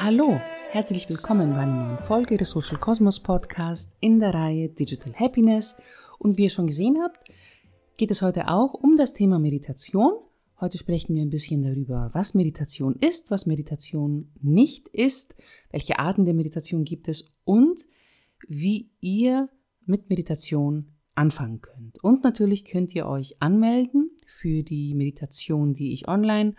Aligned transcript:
Hallo, 0.00 0.40
herzlich 0.70 1.08
willkommen 1.08 1.50
bei 1.50 1.58
einer 1.58 1.86
neuen 1.86 1.98
Folge 1.98 2.36
des 2.36 2.50
Social 2.50 2.78
Cosmos 2.78 3.18
Podcast 3.18 3.92
in 3.98 4.20
der 4.20 4.32
Reihe 4.32 4.68
Digital 4.68 5.12
Happiness. 5.14 5.76
Und 6.20 6.38
wie 6.38 6.44
ihr 6.44 6.50
schon 6.50 6.68
gesehen 6.68 6.98
habt, 7.02 7.28
geht 7.96 8.12
es 8.12 8.22
heute 8.22 8.46
auch 8.46 8.74
um 8.74 8.94
das 8.96 9.12
Thema 9.12 9.40
Meditation. 9.40 10.12
Heute 10.60 10.78
sprechen 10.78 11.16
wir 11.16 11.22
ein 11.22 11.30
bisschen 11.30 11.64
darüber, 11.64 12.10
was 12.12 12.34
Meditation 12.34 12.94
ist, 13.00 13.32
was 13.32 13.46
Meditation 13.46 14.30
nicht 14.40 14.86
ist, 14.86 15.34
welche 15.72 15.98
Arten 15.98 16.24
der 16.24 16.34
Meditation 16.34 16.84
gibt 16.84 17.08
es 17.08 17.32
und 17.44 17.80
wie 18.46 18.90
ihr 19.00 19.48
mit 19.84 20.10
Meditation 20.10 20.92
anfangen 21.16 21.60
könnt. 21.60 22.02
Und 22.04 22.22
natürlich 22.22 22.64
könnt 22.64 22.94
ihr 22.94 23.06
euch 23.08 23.42
anmelden 23.42 24.12
für 24.28 24.62
die 24.62 24.94
Meditation, 24.94 25.74
die 25.74 25.92
ich 25.92 26.06
online 26.06 26.54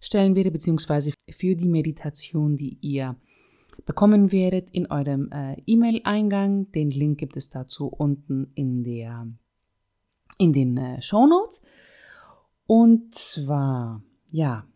stellen 0.00 0.34
werde, 0.34 0.50
beziehungsweise 0.50 1.12
für 1.30 1.56
die 1.56 1.68
Meditation, 1.68 2.56
die 2.56 2.78
ihr 2.80 3.16
bekommen 3.84 4.32
werdet 4.32 4.70
in 4.70 4.90
eurem 4.90 5.30
äh, 5.32 5.56
E-Mail-Eingang. 5.66 6.70
Den 6.72 6.90
Link 6.90 7.18
gibt 7.18 7.36
es 7.36 7.48
dazu 7.48 7.86
unten 7.86 8.50
in, 8.54 8.84
der, 8.84 9.28
in 10.38 10.52
den 10.52 10.76
äh, 10.76 11.00
Show 11.02 11.26
Notes. 11.26 11.62
Und 12.66 13.14
zwar, 13.14 14.02
ja, 14.30 14.66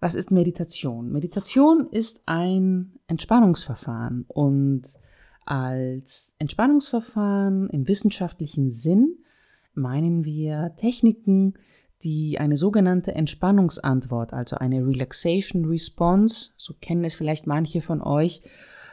was 0.00 0.14
ist 0.14 0.30
Meditation? 0.30 1.10
Meditation 1.10 1.88
ist 1.90 2.22
ein 2.26 2.98
Entspannungsverfahren 3.06 4.24
und 4.28 4.82
als 5.44 6.36
Entspannungsverfahren 6.38 7.70
im 7.70 7.88
wissenschaftlichen 7.88 8.68
Sinn 8.68 9.24
meinen 9.74 10.24
wir 10.24 10.74
Techniken, 10.76 11.54
die 12.02 12.38
eine 12.38 12.56
sogenannte 12.56 13.14
Entspannungsantwort, 13.14 14.32
also 14.32 14.56
eine 14.56 14.86
Relaxation 14.86 15.64
Response, 15.64 16.50
so 16.56 16.74
kennen 16.80 17.04
es 17.04 17.14
vielleicht 17.14 17.46
manche 17.46 17.80
von 17.80 18.02
euch, 18.02 18.42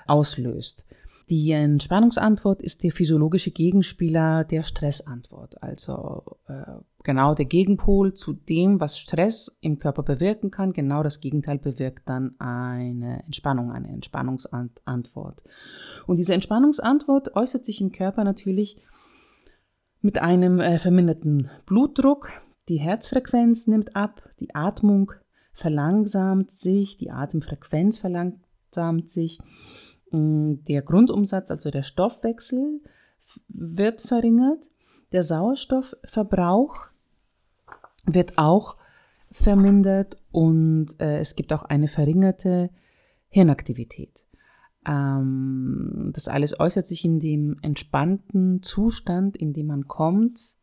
auslöst. 0.07 0.85
Die 1.29 1.51
Entspannungsantwort 1.51 2.61
ist 2.61 2.83
der 2.83 2.91
physiologische 2.91 3.49
Gegenspieler 3.49 4.43
der 4.43 4.61
Stressantwort, 4.61 5.61
also 5.63 6.37
äh, 6.47 6.77
genau 7.03 7.33
der 7.33 7.45
Gegenpol 7.45 8.13
zu 8.13 8.33
dem, 8.33 8.79
was 8.79 8.99
Stress 8.99 9.57
im 9.61 9.79
Körper 9.79 10.03
bewirken 10.03 10.51
kann. 10.51 10.71
Genau 10.71 11.01
das 11.01 11.21
Gegenteil 11.21 11.57
bewirkt 11.57 12.07
dann 12.07 12.35
eine 12.39 13.23
Entspannung, 13.23 13.71
eine 13.71 13.89
Entspannungsantwort. 13.89 15.43
Und 16.05 16.17
diese 16.17 16.35
Entspannungsantwort 16.35 17.35
äußert 17.35 17.65
sich 17.65 17.81
im 17.81 17.91
Körper 17.91 18.23
natürlich 18.23 18.77
mit 20.01 20.19
einem 20.19 20.59
äh, 20.59 20.77
verminderten 20.77 21.49
Blutdruck, 21.65 22.29
die 22.69 22.79
Herzfrequenz 22.79 23.67
nimmt 23.67 23.95
ab, 23.95 24.27
die 24.39 24.53
Atmung 24.55 25.11
verlangsamt 25.53 26.51
sich, 26.51 26.97
die 26.97 27.11
Atemfrequenz 27.11 27.97
verlangsamt 27.97 29.09
sich, 29.09 29.39
mm, 30.11 30.55
der 30.67 30.81
Grundumsatz, 30.81 31.51
also 31.51 31.71
der 31.71 31.83
Stoffwechsel, 31.83 32.81
wird 33.47 34.01
verringert, 34.01 34.69
der 35.11 35.23
Sauerstoffverbrauch 35.23 36.87
wird 38.05 38.37
auch 38.37 38.77
vermindert 39.31 40.17
und 40.31 40.99
äh, 40.99 41.19
es 41.19 41.35
gibt 41.35 41.51
auch 41.53 41.63
eine 41.63 41.87
verringerte 41.87 42.69
Hirnaktivität. 43.29 44.25
Ähm, 44.87 46.11
das 46.13 46.27
alles 46.27 46.59
äußert 46.59 46.85
sich 46.85 47.03
in 47.03 47.19
dem 47.19 47.57
entspannten 47.61 48.61
Zustand, 48.61 49.35
in 49.35 49.53
dem 49.53 49.67
man 49.67 49.87
kommt, 49.87 50.57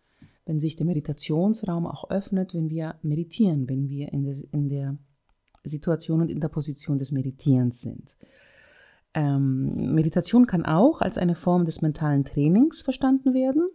wenn 0.45 0.59
sich 0.59 0.77
der 0.77 0.87
Meditationsraum 0.87 1.87
auch 1.87 2.11
öffnet, 2.11 2.55
wenn 2.55 2.69
wir 2.69 2.97
meditieren, 3.03 3.69
wenn 3.69 3.89
wir 3.89 4.13
in 4.13 4.25
der, 4.25 4.37
in 4.53 4.69
der 4.69 4.99
Situation 5.65 6.21
und 6.21 6.31
in 6.31 6.41
der 6.41 6.49
Position 6.49 6.99
des 6.99 7.13
Meditierens 7.13 7.81
sind. 7.81 8.17
Ähm, 9.15 9.93
Meditation 9.95 10.47
kann 10.47 10.65
auch 10.65 11.01
als 11.01 11.19
eine 11.19 11.35
Form 11.35 11.65
des 11.65 11.83
mentalen 11.83 12.25
Trainings 12.25 12.83
verstanden 12.83 13.35
werden. 13.35 13.69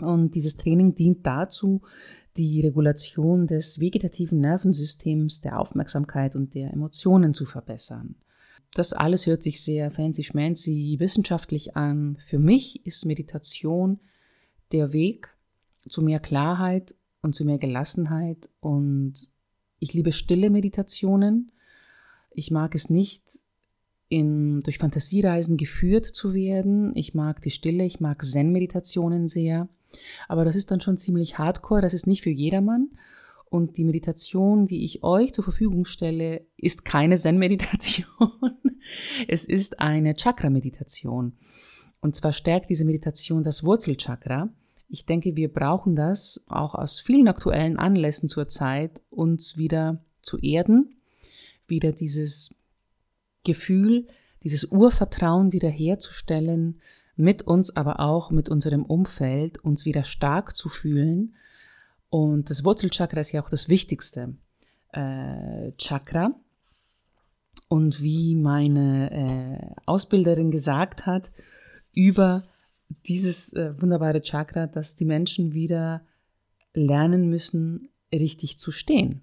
Und 0.00 0.34
dieses 0.34 0.56
Training 0.56 0.94
dient 0.96 1.24
dazu, 1.24 1.82
die 2.36 2.60
Regulation 2.60 3.46
des 3.46 3.78
vegetativen 3.78 4.40
Nervensystems, 4.40 5.40
der 5.40 5.60
Aufmerksamkeit 5.60 6.34
und 6.34 6.54
der 6.54 6.72
Emotionen 6.72 7.32
zu 7.32 7.46
verbessern. 7.46 8.16
Das 8.74 8.92
alles 8.92 9.26
hört 9.26 9.44
sich 9.44 9.62
sehr 9.62 9.92
fancy 9.92 10.24
schmancy 10.24 10.96
wissenschaftlich 10.98 11.76
an. 11.76 12.16
Für 12.18 12.40
mich 12.40 12.84
ist 12.84 13.06
Meditation 13.06 14.00
der 14.72 14.92
Weg, 14.92 15.33
zu 15.86 16.02
mehr 16.02 16.20
Klarheit 16.20 16.94
und 17.22 17.34
zu 17.34 17.44
mehr 17.44 17.58
Gelassenheit 17.58 18.50
und 18.60 19.30
ich 19.78 19.92
liebe 19.92 20.12
stille 20.12 20.50
Meditationen. 20.50 21.52
Ich 22.30 22.50
mag 22.50 22.74
es 22.74 22.90
nicht, 22.90 23.22
in, 24.08 24.60
durch 24.60 24.78
Fantasiereisen 24.78 25.56
geführt 25.56 26.06
zu 26.06 26.34
werden. 26.34 26.92
Ich 26.94 27.14
mag 27.14 27.40
die 27.40 27.50
Stille, 27.50 27.84
ich 27.84 28.00
mag 28.00 28.24
Zen-Meditationen 28.24 29.28
sehr. 29.28 29.68
Aber 30.28 30.44
das 30.44 30.56
ist 30.56 30.70
dann 30.70 30.80
schon 30.80 30.96
ziemlich 30.96 31.38
hardcore, 31.38 31.80
das 31.80 31.94
ist 31.94 32.06
nicht 32.06 32.22
für 32.22 32.30
jedermann. 32.30 32.90
Und 33.46 33.76
die 33.76 33.84
Meditation, 33.84 34.66
die 34.66 34.84
ich 34.84 35.04
euch 35.04 35.32
zur 35.32 35.44
Verfügung 35.44 35.84
stelle, 35.84 36.46
ist 36.56 36.84
keine 36.84 37.16
Zen-Meditation. 37.16 38.30
es 39.28 39.44
ist 39.44 39.80
eine 39.80 40.14
Chakra-Meditation. 40.14 41.34
Und 42.00 42.16
zwar 42.16 42.32
stärkt 42.32 42.70
diese 42.70 42.84
Meditation 42.84 43.42
das 43.42 43.64
Wurzelchakra. 43.64 44.52
Ich 44.88 45.06
denke, 45.06 45.36
wir 45.36 45.52
brauchen 45.52 45.96
das 45.96 46.42
auch 46.46 46.74
aus 46.74 47.00
vielen 47.00 47.28
aktuellen 47.28 47.78
Anlässen 47.78 48.28
zur 48.28 48.48
Zeit, 48.48 49.02
uns 49.10 49.56
wieder 49.56 50.02
zu 50.22 50.38
erden, 50.38 50.96
wieder 51.66 51.92
dieses 51.92 52.54
Gefühl, 53.44 54.06
dieses 54.42 54.64
Urvertrauen 54.66 55.52
wiederherzustellen, 55.52 56.80
mit 57.16 57.42
uns, 57.42 57.74
aber 57.76 58.00
auch 58.00 58.30
mit 58.30 58.48
unserem 58.48 58.84
Umfeld, 58.84 59.58
uns 59.58 59.84
wieder 59.84 60.02
stark 60.02 60.56
zu 60.56 60.68
fühlen. 60.68 61.34
Und 62.10 62.50
das 62.50 62.64
Wurzelchakra 62.64 63.20
ist 63.20 63.32
ja 63.32 63.42
auch 63.42 63.50
das 63.50 63.68
wichtigste 63.68 64.36
äh, 64.92 65.72
Chakra. 65.78 66.34
Und 67.68 68.02
wie 68.02 68.34
meine 68.34 69.10
äh, 69.10 69.80
Ausbilderin 69.86 70.50
gesagt 70.50 71.06
hat, 71.06 71.30
über 71.92 72.42
dieses 73.06 73.52
äh, 73.52 73.80
wunderbare 73.80 74.22
Chakra, 74.22 74.66
dass 74.66 74.94
die 74.94 75.04
Menschen 75.04 75.52
wieder 75.52 76.02
lernen 76.74 77.28
müssen, 77.28 77.88
richtig 78.12 78.58
zu 78.58 78.70
stehen, 78.70 79.22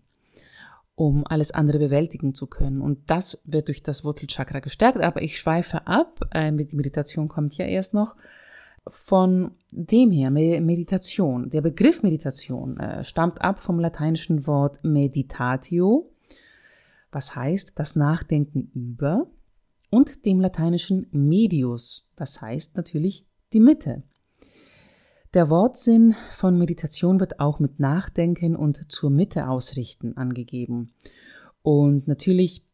um 0.95 1.25
alles 1.25 1.51
andere 1.51 1.79
bewältigen 1.79 2.33
zu 2.33 2.47
können. 2.47 2.81
Und 2.81 3.09
das 3.09 3.41
wird 3.45 3.67
durch 3.67 3.83
das 3.83 4.03
Wurzelchakra 4.03 4.59
gestärkt. 4.59 4.99
Aber 4.99 5.21
ich 5.21 5.37
schweife 5.37 5.87
ab, 5.87 6.19
äh, 6.31 6.51
die 6.51 6.75
Meditation 6.75 7.27
kommt 7.27 7.57
ja 7.57 7.65
erst 7.65 7.93
noch. 7.93 8.15
Von 8.87 9.51
dem 9.71 10.11
her, 10.11 10.31
Meditation, 10.31 11.51
der 11.51 11.61
Begriff 11.61 12.01
Meditation 12.01 12.77
äh, 12.77 13.03
stammt 13.03 13.41
ab 13.41 13.59
vom 13.59 13.79
lateinischen 13.79 14.47
Wort 14.47 14.79
meditatio, 14.83 16.11
was 17.11 17.35
heißt 17.35 17.73
das 17.75 17.95
Nachdenken 17.95 18.71
über, 18.73 19.27
und 19.91 20.25
dem 20.25 20.39
lateinischen 20.39 21.05
medius, 21.11 22.09
was 22.15 22.41
heißt 22.41 22.75
natürlich 22.75 23.27
die 23.53 23.59
Mitte. 23.59 24.03
Der 25.33 25.49
Wortsinn 25.49 26.15
von 26.29 26.57
Meditation 26.57 27.19
wird 27.19 27.39
auch 27.39 27.59
mit 27.59 27.79
Nachdenken 27.79 28.55
und 28.55 28.91
zur 28.91 29.09
Mitte 29.09 29.47
ausrichten 29.47 30.17
angegeben. 30.17 30.93
Und 31.61 32.07
natürlich 32.07 32.65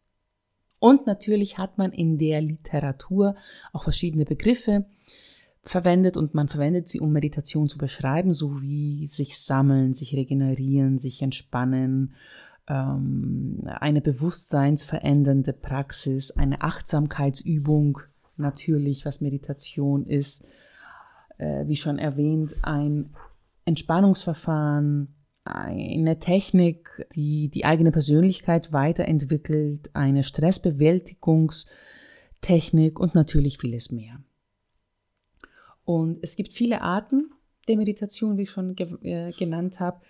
und 0.79 1.07
natürlich 1.07 1.57
hat 1.57 1.77
man 1.77 1.91
in 1.91 2.17
der 2.17 2.41
Literatur 2.41 3.35
auch 3.73 3.83
verschiedene 3.83 4.25
Begriffe 4.25 4.85
verwendet 5.63 6.17
und 6.17 6.33
man 6.33 6.47
verwendet 6.47 6.87
sie, 6.87 6.99
um 6.99 7.11
Meditation 7.11 7.67
zu 7.67 7.77
beschreiben, 7.77 8.31
so 8.31 8.61
wie 8.61 9.07
sich 9.07 9.39
sammeln, 9.39 9.93
sich 9.93 10.15
regenerieren, 10.15 10.97
sich 10.97 11.21
entspannen, 11.21 12.13
ähm, 12.67 13.63
eine 13.65 14.01
bewusstseinsverändernde 14.01 15.53
Praxis, 15.53 16.31
eine 16.31 16.61
Achtsamkeitsübung, 16.61 17.99
natürlich, 18.37 19.05
was 19.05 19.19
Meditation 19.19 20.05
ist, 20.05 20.45
äh, 21.37 21.67
wie 21.67 21.75
schon 21.75 21.99
erwähnt, 21.99 22.55
ein 22.63 23.13
Entspannungsverfahren, 23.65 25.13
eine 25.43 26.17
Technik, 26.19 27.05
die 27.13 27.49
die 27.49 27.65
eigene 27.65 27.91
Persönlichkeit 27.91 28.71
weiterentwickelt, 28.73 29.89
eine 29.93 30.23
Stressbewältigungstechnik 30.23 32.99
und 32.99 33.15
natürlich 33.15 33.57
vieles 33.57 33.91
mehr. 33.91 34.21
Und 35.83 36.19
es 36.21 36.35
gibt 36.35 36.53
viele 36.53 36.81
Arten 36.81 37.31
der 37.67 37.77
Meditation, 37.77 38.37
wie 38.37 38.43
ich 38.43 38.51
schon 38.51 38.75
ge 38.75 38.87
äh, 39.03 39.31
genannt 39.31 39.79
habe. 39.79 40.01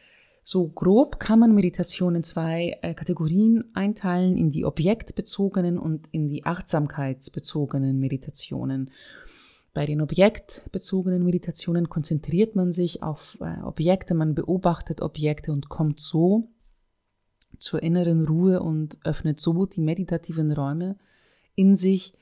So 0.43 0.69
grob 0.69 1.19
kann 1.19 1.39
man 1.39 1.53
Meditation 1.53 2.15
in 2.15 2.23
zwei 2.23 2.77
äh, 2.81 2.93
Kategorien 2.93 3.65
einteilen, 3.73 4.37
in 4.37 4.49
die 4.49 4.65
objektbezogenen 4.65 5.77
und 5.77 6.07
in 6.11 6.29
die 6.29 6.45
achtsamkeitsbezogenen 6.45 7.99
Meditationen. 7.99 8.91
Bei 9.77 9.85
den 9.85 10.01
objektbezogenen 10.01 11.23
Meditationen 11.23 11.87
konzentriert 11.87 12.55
man 12.55 12.71
sich 12.71 13.03
auf 13.03 13.37
äh, 13.41 13.61
Objekte, 13.61 14.15
man 14.15 14.33
beobachtet 14.33 15.03
Objekte 15.03 15.51
und 15.51 15.69
kommt 15.69 15.99
so 15.99 16.49
zur 17.59 17.83
inneren 17.83 18.25
Ruhe 18.25 18.63
und 18.63 18.97
öffnet 19.03 19.39
so 19.39 19.67
die 19.67 19.81
meditativen 19.81 20.51
Räume 20.51 20.95
in 21.53 21.75
sich. 21.75 22.15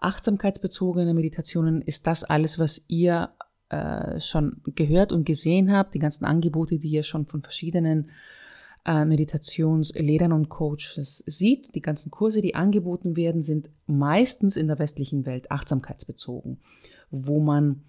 Achtsamkeitsbezogene 0.00 1.14
Meditationen 1.14 1.80
ist 1.80 2.08
das 2.08 2.24
alles, 2.24 2.58
was 2.58 2.84
ihr 2.88 3.30
äh, 3.68 4.18
schon 4.18 4.60
gehört 4.74 5.12
und 5.12 5.24
gesehen 5.24 5.70
habt, 5.70 5.94
die 5.94 6.00
ganzen 6.00 6.24
Angebote, 6.24 6.76
die 6.80 6.88
ihr 6.88 7.04
schon 7.04 7.26
von 7.26 7.40
verschiedenen 7.40 8.10
äh, 8.86 9.04
Meditationslehrern 9.04 10.32
und 10.32 10.48
Coaches 10.48 11.24
sieht. 11.26 11.74
Die 11.74 11.80
ganzen 11.80 12.10
Kurse, 12.10 12.40
die 12.40 12.54
angeboten 12.54 13.16
werden, 13.16 13.42
sind 13.42 13.68
meistens 13.86 14.56
in 14.56 14.68
der 14.68 14.78
westlichen 14.78 15.26
Welt 15.26 15.50
achtsamkeitsbezogen, 15.50 16.60
wo 17.10 17.40
man 17.40 17.82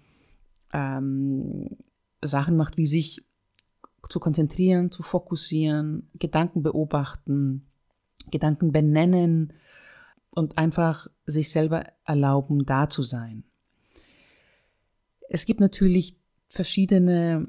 ähm, 0.72 1.76
Sachen 2.22 2.56
macht, 2.56 2.76
wie 2.76 2.86
sich 2.86 3.24
zu 4.08 4.18
konzentrieren, 4.18 4.90
zu 4.90 5.04
fokussieren, 5.04 6.10
Gedanken 6.18 6.62
beobachten, 6.62 7.66
Gedanken 8.32 8.72
benennen 8.72 9.52
und 10.34 10.58
einfach 10.58 11.06
sich 11.26 11.50
selber 11.50 11.84
erlauben, 12.04 12.66
da 12.66 12.88
zu 12.88 13.02
sein. 13.02 13.44
Es 15.28 15.46
gibt 15.46 15.60
natürlich 15.60 16.16
verschiedene 16.48 17.46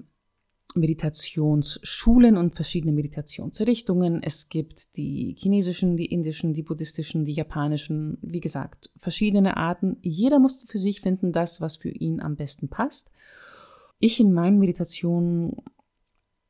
Meditationsschulen 0.75 2.37
und 2.37 2.55
verschiedene 2.55 2.93
Meditationsrichtungen. 2.93 4.21
Es 4.21 4.49
gibt 4.49 4.97
die 4.97 5.35
chinesischen, 5.37 5.97
die 5.97 6.05
indischen, 6.05 6.53
die 6.53 6.61
buddhistischen, 6.61 7.25
die 7.25 7.33
japanischen, 7.33 8.19
wie 8.21 8.39
gesagt, 8.39 8.91
verschiedene 8.95 9.57
Arten. 9.57 9.97
Jeder 10.01 10.37
muss 10.37 10.63
für 10.63 10.77
sich 10.77 11.01
finden, 11.01 11.31
das, 11.31 11.59
was 11.59 11.77
für 11.77 11.89
ihn 11.89 12.21
am 12.21 12.35
besten 12.35 12.69
passt. 12.69 13.09
Ich 13.99 14.19
in 14.19 14.31
meinen 14.31 14.59
Meditationen 14.59 15.57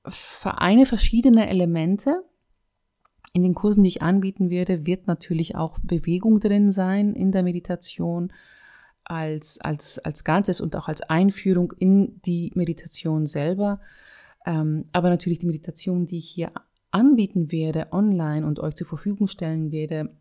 vereine 0.06 0.86
verschiedene 0.86 1.50
Elemente. 1.50 2.24
In 3.32 3.44
den 3.44 3.54
Kursen, 3.56 3.84
die 3.84 3.90
ich 3.90 4.02
anbieten 4.02 4.50
werde, 4.50 4.86
wird 4.86 5.08
natürlich 5.08 5.56
auch 5.56 5.80
Bewegung 5.82 6.40
drin 6.40 6.72
sein 6.72 7.14
in 7.14 7.32
der 7.32 7.44
Meditation 7.44 8.34
als, 9.04 9.60
als, 9.60 10.00
als 10.00 10.24
Ganzes 10.24 10.62
und 10.62 10.76
auch 10.76 10.88
als 10.88 11.02
Einführung 11.02 11.72
in 11.78 12.22
die 12.26 12.52
Meditation 12.56 13.26
selber. 13.26 13.80
Ähm, 14.50 14.86
aber 14.94 15.10
natürlich 15.10 15.38
die 15.38 15.46
Meditation, 15.46 16.08
die 16.08 16.18
ich 16.18 16.28
hier 16.28 16.52
anbieten 16.90 17.52
werde, 17.52 17.90
online 17.92 18.48
und 18.48 18.60
euch 18.60 18.76
zur 18.76 18.88
Verfügung 18.88 19.28
stellen 19.28 19.72
werde, 19.72 20.18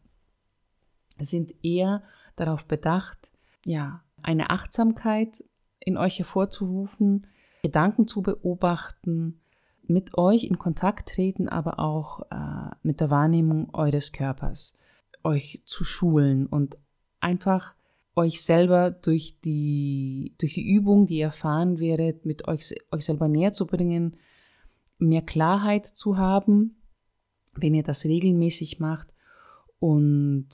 sind 1.19 1.54
eher 1.64 2.02
darauf 2.36 2.66
bedacht, 2.66 3.32
ja, 3.64 4.04
eine 4.22 4.50
Achtsamkeit 4.50 5.42
in 5.80 5.96
euch 5.96 6.19
hervorzurufen, 6.19 7.26
Gedanken 7.62 8.06
zu 8.06 8.20
beobachten, 8.20 9.40
mit 9.84 10.19
euch 10.19 10.44
in 10.44 10.58
Kontakt 10.58 11.08
treten, 11.08 11.48
aber 11.48 11.81
auch 11.81 12.20
äh, 12.31 12.74
mit 12.82 13.00
der 13.00 13.08
Wahrnehmung 13.08 13.74
eures 13.74 14.12
Körpers, 14.12 14.76
euch 15.24 15.62
zu 15.64 15.84
schulen 15.84 16.46
und 16.46 16.76
einfach 17.20 17.74
euch 18.19 18.43
selber 18.43 18.91
durch 18.91 19.38
die, 19.44 20.35
durch 20.38 20.55
die 20.55 20.69
Übung, 20.69 21.06
die 21.06 21.19
ihr 21.19 21.26
erfahren 21.26 21.79
werdet, 21.79 22.26
mit 22.26 22.49
euch, 22.49 22.75
euch 22.91 23.05
selber 23.05 23.29
näher 23.29 23.53
zu 23.53 23.65
bringen, 23.65 24.17
mehr 24.99 25.23
Klarheit 25.23 25.87
zu 25.87 26.19
haben, 26.19 26.82
wenn 27.55 27.75
ihr 27.75 27.85
das 27.85 28.05
regelmäßig 28.05 28.81
macht 28.81 29.15
und 29.79 30.49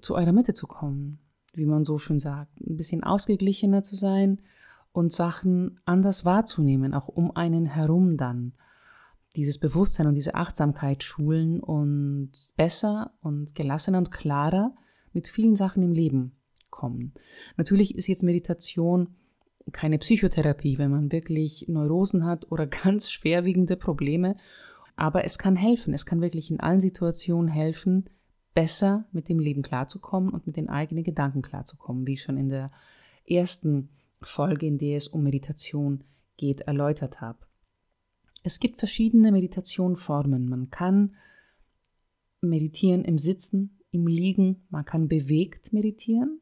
zu 0.00 0.14
eurer 0.14 0.32
Mitte 0.32 0.54
zu 0.54 0.68
kommen, 0.68 1.18
wie 1.52 1.66
man 1.66 1.84
so 1.84 1.98
schön 1.98 2.20
sagt, 2.20 2.60
ein 2.60 2.76
bisschen 2.76 3.02
ausgeglichener 3.02 3.82
zu 3.82 3.96
sein 3.96 4.40
und 4.92 5.12
Sachen 5.12 5.80
anders 5.84 6.24
wahrzunehmen, 6.24 6.94
auch 6.94 7.08
um 7.08 7.34
einen 7.34 7.66
herum 7.66 8.16
dann. 8.16 8.52
Dieses 9.34 9.58
Bewusstsein 9.58 10.06
und 10.06 10.14
diese 10.14 10.36
Achtsamkeit 10.36 11.02
schulen 11.02 11.58
und 11.58 12.30
besser 12.56 13.14
und 13.20 13.56
gelassener 13.56 13.98
und 13.98 14.12
klarer 14.12 14.76
mit 15.14 15.28
vielen 15.28 15.56
Sachen 15.56 15.82
im 15.82 15.92
Leben 15.92 16.32
kommen. 16.70 17.14
Natürlich 17.56 17.94
ist 17.94 18.08
jetzt 18.08 18.22
Meditation 18.22 19.14
keine 19.72 19.98
Psychotherapie, 19.98 20.76
wenn 20.78 20.90
man 20.90 21.12
wirklich 21.12 21.66
Neurosen 21.68 22.26
hat 22.26 22.50
oder 22.50 22.66
ganz 22.84 23.10
schwerwiegende 23.10 23.76
Probleme, 23.76 24.36
aber 24.96 25.24
es 25.24 25.38
kann 25.38 25.56
helfen. 25.56 25.94
Es 25.94 26.06
kann 26.06 26.20
wirklich 26.20 26.50
in 26.50 26.60
allen 26.60 26.80
Situationen 26.80 27.48
helfen, 27.48 28.10
besser 28.54 29.06
mit 29.12 29.28
dem 29.28 29.40
Leben 29.40 29.62
klarzukommen 29.62 30.30
und 30.30 30.46
mit 30.46 30.56
den 30.56 30.68
eigenen 30.68 31.02
Gedanken 31.02 31.42
klarzukommen, 31.42 32.06
wie 32.06 32.14
ich 32.14 32.22
schon 32.22 32.36
in 32.36 32.48
der 32.48 32.70
ersten 33.26 33.88
Folge, 34.20 34.66
in 34.66 34.78
der 34.78 34.96
es 34.96 35.08
um 35.08 35.22
Meditation 35.22 36.04
geht, 36.36 36.62
erläutert 36.62 37.20
habe. 37.20 37.38
Es 38.42 38.60
gibt 38.60 38.78
verschiedene 38.78 39.32
Meditationformen. 39.32 40.48
Man 40.48 40.70
kann 40.70 41.14
meditieren 42.40 43.04
im 43.04 43.18
Sitzen, 43.18 43.80
im 43.94 44.06
Liegen, 44.06 44.66
man 44.70 44.84
kann 44.84 45.08
bewegt 45.08 45.72
meditieren, 45.72 46.40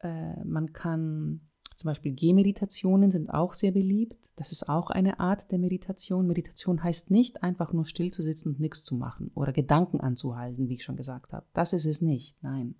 äh, 0.00 0.44
man 0.44 0.72
kann 0.72 1.40
zum 1.76 1.88
Beispiel 1.88 2.12
Gehmeditationen 2.12 3.10
sind 3.10 3.30
auch 3.30 3.54
sehr 3.54 3.72
beliebt. 3.72 4.30
Das 4.36 4.52
ist 4.52 4.68
auch 4.68 4.90
eine 4.90 5.18
Art 5.18 5.50
der 5.50 5.58
Meditation. 5.58 6.26
Meditation 6.26 6.82
heißt 6.82 7.10
nicht 7.10 7.42
einfach 7.42 7.72
nur 7.72 7.86
still 7.86 8.12
zu 8.12 8.22
sitzen 8.22 8.50
und 8.50 8.60
nichts 8.60 8.84
zu 8.84 8.94
machen 8.94 9.30
oder 9.34 9.52
Gedanken 9.52 10.00
anzuhalten, 10.00 10.68
wie 10.68 10.74
ich 10.74 10.84
schon 10.84 10.96
gesagt 10.96 11.32
habe. 11.32 11.46
Das 11.54 11.72
ist 11.72 11.86
es 11.86 12.00
nicht. 12.00 12.40
Nein. 12.42 12.76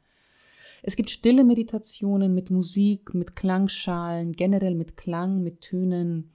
Es 0.84 0.96
gibt 0.96 1.10
stille 1.10 1.44
Meditationen 1.44 2.34
mit 2.34 2.50
Musik, 2.50 3.14
mit 3.14 3.34
Klangschalen, 3.34 4.32
generell 4.32 4.75
mit 4.75 4.96
Klang, 4.96 5.43
mit 5.43 5.62
Tönen. 5.62 6.31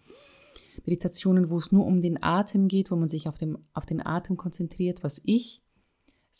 Meditationen, 0.85 1.49
wo 1.49 1.57
es 1.57 1.71
nur 1.71 1.85
um 1.85 2.01
den 2.01 2.21
Atem 2.21 2.67
geht, 2.67 2.91
wo 2.91 2.95
man 2.95 3.07
sich 3.09 3.27
auf, 3.27 3.37
dem, 3.37 3.57
auf 3.73 3.85
den 3.85 4.05
Atem 4.05 4.37
konzentriert, 4.37 5.03
was 5.03 5.21
ich 5.25 5.61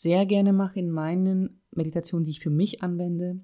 sehr 0.00 0.26
gerne 0.26 0.52
mache 0.52 0.78
in 0.78 0.90
meinen 0.90 1.60
Meditationen, 1.72 2.24
die 2.24 2.30
ich 2.30 2.40
für 2.40 2.50
mich 2.50 2.82
anwende. 2.82 3.40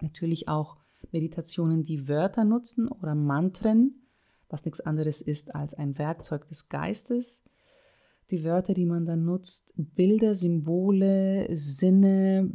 Natürlich 0.00 0.48
auch 0.48 0.76
Meditationen, 1.10 1.82
die 1.82 2.06
Wörter 2.06 2.44
nutzen 2.44 2.86
oder 2.86 3.16
Mantren, 3.16 4.06
was 4.48 4.64
nichts 4.64 4.80
anderes 4.80 5.22
ist 5.22 5.56
als 5.56 5.74
ein 5.74 5.98
Werkzeug 5.98 6.46
des 6.46 6.68
Geistes. 6.68 7.42
Die 8.30 8.44
Wörter, 8.44 8.74
die 8.74 8.86
man 8.86 9.06
dann 9.06 9.24
nutzt, 9.24 9.74
Bilder, 9.76 10.34
Symbole, 10.36 11.48
Sinne, 11.50 12.50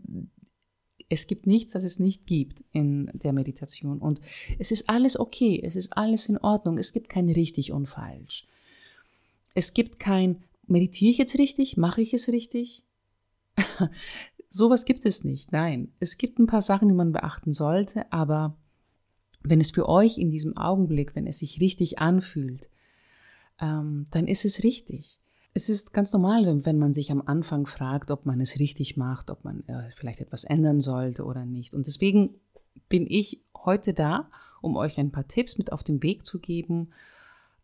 es 1.10 1.28
gibt 1.28 1.48
nichts, 1.48 1.74
das 1.74 1.84
es 1.84 2.00
nicht 2.00 2.26
gibt 2.26 2.64
in 2.72 3.12
der 3.14 3.34
Meditation. 3.34 4.00
Und 4.00 4.22
es 4.58 4.72
ist 4.72 4.90
alles 4.90 5.20
okay, 5.20 5.62
es 5.62 5.76
ist 5.76 5.98
alles 5.98 6.30
in 6.30 6.38
Ordnung. 6.38 6.78
Es 6.78 6.94
gibt 6.94 7.10
kein 7.10 7.28
richtig 7.28 7.74
und 7.74 7.88
falsch. 7.88 8.48
Es 9.54 9.74
gibt 9.74 10.00
kein, 10.00 10.44
meditiere 10.66 11.12
ich 11.12 11.18
jetzt 11.18 11.38
richtig? 11.38 11.76
Mache 11.76 12.02
ich 12.02 12.14
es 12.14 12.30
richtig? 12.30 12.86
Sowas 14.50 14.86
gibt 14.86 15.06
es 15.06 15.24
nicht. 15.24 15.52
Nein, 15.52 15.94
es 16.00 16.18
gibt 16.18 16.40
ein 16.40 16.48
paar 16.48 16.62
Sachen, 16.62 16.90
die 16.90 16.94
man 16.96 17.14
beachten 17.14 17.54
sollte, 17.54 18.12
aber 18.12 18.58
wenn 19.44 19.62
es 19.62 19.72
für 19.72 19.88
euch 19.88 20.18
in 20.18 20.30
diesem 20.30 20.58
Augenblick, 20.58 21.16
wenn 21.16 21.26
es 21.26 21.40
sich 21.40 21.62
richtig 21.62 22.00
anfühlt, 22.00 22.70
ähm, 23.60 24.06
dann 24.12 24.28
ist 24.28 24.46
es 24.46 24.64
richtig. 24.64 25.20
Es 25.54 25.70
ist 25.70 25.94
ganz 25.94 26.14
normal, 26.14 26.46
wenn, 26.46 26.66
wenn 26.66 26.80
man 26.80 26.94
sich 26.94 27.12
am 27.12 27.22
Anfang 27.26 27.66
fragt, 27.66 28.12
ob 28.12 28.26
man 28.26 28.40
es 28.40 28.60
richtig 28.60 28.98
macht, 28.98 29.32
ob 29.32 29.44
man 29.44 29.68
äh, 29.68 29.90
vielleicht 29.96 30.22
etwas 30.22 30.44
ändern 30.44 30.80
sollte 30.80 31.26
oder 31.26 31.46
nicht. 31.46 31.74
Und 31.74 31.88
deswegen 31.88 32.36
bin 32.90 33.06
ich 33.08 33.42
heute 33.56 33.94
da, 33.94 34.30
um 34.62 34.76
euch 34.76 35.00
ein 35.00 35.12
paar 35.12 35.28
Tipps 35.28 35.58
mit 35.58 35.72
auf 35.72 35.84
den 35.84 36.04
Weg 36.04 36.26
zu 36.26 36.40
geben. 36.40 36.90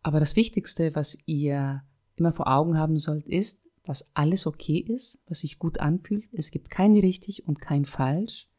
Aber 0.03 0.19
das 0.19 0.35
Wichtigste, 0.35 0.95
was 0.95 1.17
ihr 1.25 1.83
immer 2.15 2.31
vor 2.31 2.47
Augen 2.47 2.77
haben 2.77 2.97
sollt, 2.97 3.27
ist, 3.27 3.59
dass 3.87 4.13
alles 4.13 4.45
okay 4.45 4.79
ist, 4.79 5.21
was 5.27 5.39
sich 5.39 5.59
gut 5.59 5.79
anfühlt. 5.79 6.27
Es 6.33 6.51
gibt 6.51 6.69
kein 6.69 6.93
richtig 6.97 7.47
und 7.47 7.61
kein 7.61 7.85
falsch. 7.85 8.49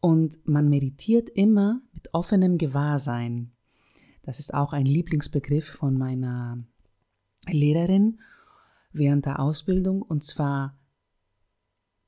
Und 0.00 0.46
man 0.46 0.68
meditiert 0.68 1.30
immer 1.30 1.80
mit 1.92 2.12
offenem 2.12 2.58
Gewahrsein. 2.58 3.52
Das 4.22 4.40
ist 4.40 4.52
auch 4.52 4.72
ein 4.72 4.84
Lieblingsbegriff 4.84 5.68
von 5.68 5.96
meiner 5.96 6.58
Lehrerin 7.46 8.20
während 8.92 9.26
der 9.26 9.38
Ausbildung 9.38 10.02
und 10.02 10.24
zwar, 10.24 10.76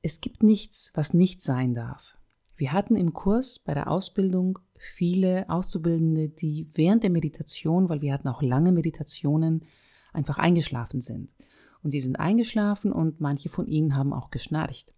es 0.01 0.19
gibt 0.19 0.43
nichts, 0.43 0.91
was 0.95 1.13
nicht 1.13 1.41
sein 1.41 1.73
darf. 1.73 2.17
Wir 2.57 2.73
hatten 2.73 2.95
im 2.95 3.13
Kurs 3.13 3.59
bei 3.59 3.73
der 3.73 3.89
Ausbildung 3.89 4.59
viele 4.75 5.49
Auszubildende, 5.49 6.27
die 6.27 6.67
während 6.73 7.03
der 7.03 7.09
Meditation, 7.09 7.87
weil 7.87 8.01
wir 8.01 8.11
hatten 8.11 8.27
auch 8.27 8.41
lange 8.41 8.73
Meditationen, 8.73 9.63
einfach 10.11 10.39
eingeschlafen 10.39 11.01
sind. 11.01 11.35
Und 11.83 11.91
sie 11.91 12.01
sind 12.01 12.19
eingeschlafen 12.19 12.91
und 12.91 13.21
manche 13.21 13.49
von 13.49 13.67
ihnen 13.67 13.95
haben 13.95 14.13
auch 14.13 14.31
geschnarcht. 14.31 14.93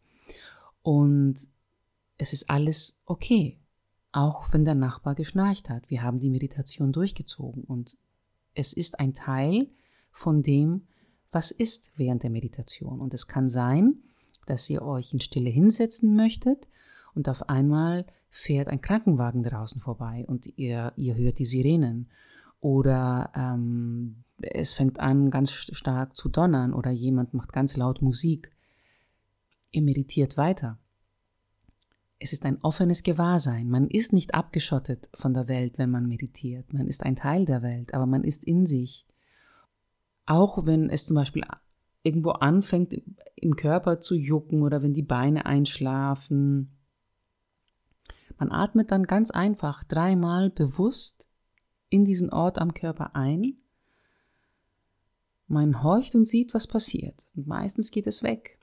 Und 0.82 1.48
es 2.18 2.34
ist 2.34 2.50
alles 2.50 3.02
okay, 3.06 3.60
auch 4.12 4.52
wenn 4.52 4.66
der 4.66 4.76
Nachbar 4.76 5.16
geschnarcht 5.16 5.70
hat. 5.70 5.90
Wir 5.90 6.04
haben 6.04 6.20
die 6.20 6.30
Meditation 6.30 6.92
durchgezogen 6.92 7.64
und 7.64 7.98
es 8.54 8.74
ist 8.74 9.00
ein 9.00 9.14
Teil 9.14 9.70
von 10.12 10.42
dem, 10.42 10.88
was 11.32 11.52
ist 11.52 11.92
während 11.96 12.24
der 12.24 12.30
Meditation. 12.30 13.00
Und 13.00 13.14
es 13.14 13.28
kann 13.28 13.48
sein, 13.48 14.00
dass 14.46 14.70
ihr 14.70 14.82
euch 14.82 15.14
in 15.14 15.22
Stille 15.22 15.50
hinsetzen 15.50 16.16
möchtet 16.16 16.68
und 17.14 17.30
auf 17.30 17.50
einmal 17.50 18.06
fährt 18.30 18.68
ein 18.68 18.82
Krankenwagen 18.82 19.44
draußen 19.44 19.82
vorbei 19.82 20.26
und 20.28 20.58
ihr, 20.58 20.94
ihr 20.96 21.16
hört 21.16 21.40
die 21.40 21.46
Sirenen. 21.46 22.10
Oder 22.60 23.32
ähm, 23.36 24.24
es 24.42 24.74
fängt 24.74 25.00
an 25.00 25.30
ganz 25.30 25.52
stark 25.52 26.16
zu 26.16 26.30
donnern 26.30 26.74
oder 26.74 26.92
jemand 26.92 27.34
macht 27.34 27.54
ganz 27.54 27.78
laut 27.78 28.02
Musik. 28.02 28.52
Ihr 29.72 29.82
meditiert 29.82 30.38
weiter. 30.38 30.80
Es 32.20 32.34
ist 32.34 32.46
ein 32.46 32.60
offenes 32.62 33.04
Gewahrsein. 33.04 33.70
Man 33.70 33.88
ist 33.88 34.14
nicht 34.14 34.36
abgeschottet 34.36 35.10
von 35.14 35.34
der 35.34 35.48
Welt, 35.48 35.78
wenn 35.78 35.90
man 35.90 36.08
meditiert. 36.08 36.72
Man 36.72 36.88
ist 36.88 37.04
ein 37.04 37.16
Teil 37.16 37.46
der 37.46 37.64
Welt, 37.64 37.94
aber 37.94 38.06
man 38.06 38.24
ist 38.24 38.44
in 38.44 38.66
sich. 38.66 39.08
Auch 40.28 40.66
wenn 40.66 40.90
es 40.90 41.06
zum 41.06 41.16
Beispiel 41.16 41.44
irgendwo 42.04 42.32
anfängt 42.32 42.96
im 43.36 43.56
Körper 43.56 44.02
zu 44.02 44.16
jucken 44.16 44.62
oder 44.62 44.82
wenn 44.82 44.94
die 44.94 45.04
Beine 45.04 45.46
einschlafen. 45.46 46.78
Man 48.38 48.52
atmet 48.52 48.92
dann 48.92 49.04
ganz 49.04 49.32
einfach 49.32 49.84
dreimal 49.84 50.50
bewusst 50.50 51.28
in 51.90 52.06
diesen 52.06 52.32
Ort 52.32 52.60
am 52.60 52.74
Körper 52.74 53.16
ein. 53.16 53.58
Man 55.52 55.84
horcht 55.84 56.16
und 56.16 56.30
sieht, 56.30 56.54
was 56.54 56.66
passiert. 56.66 57.28
Und 57.36 57.46
meistens 57.46 57.92
geht 57.92 58.08
es 58.08 58.24
weg. 58.24 58.58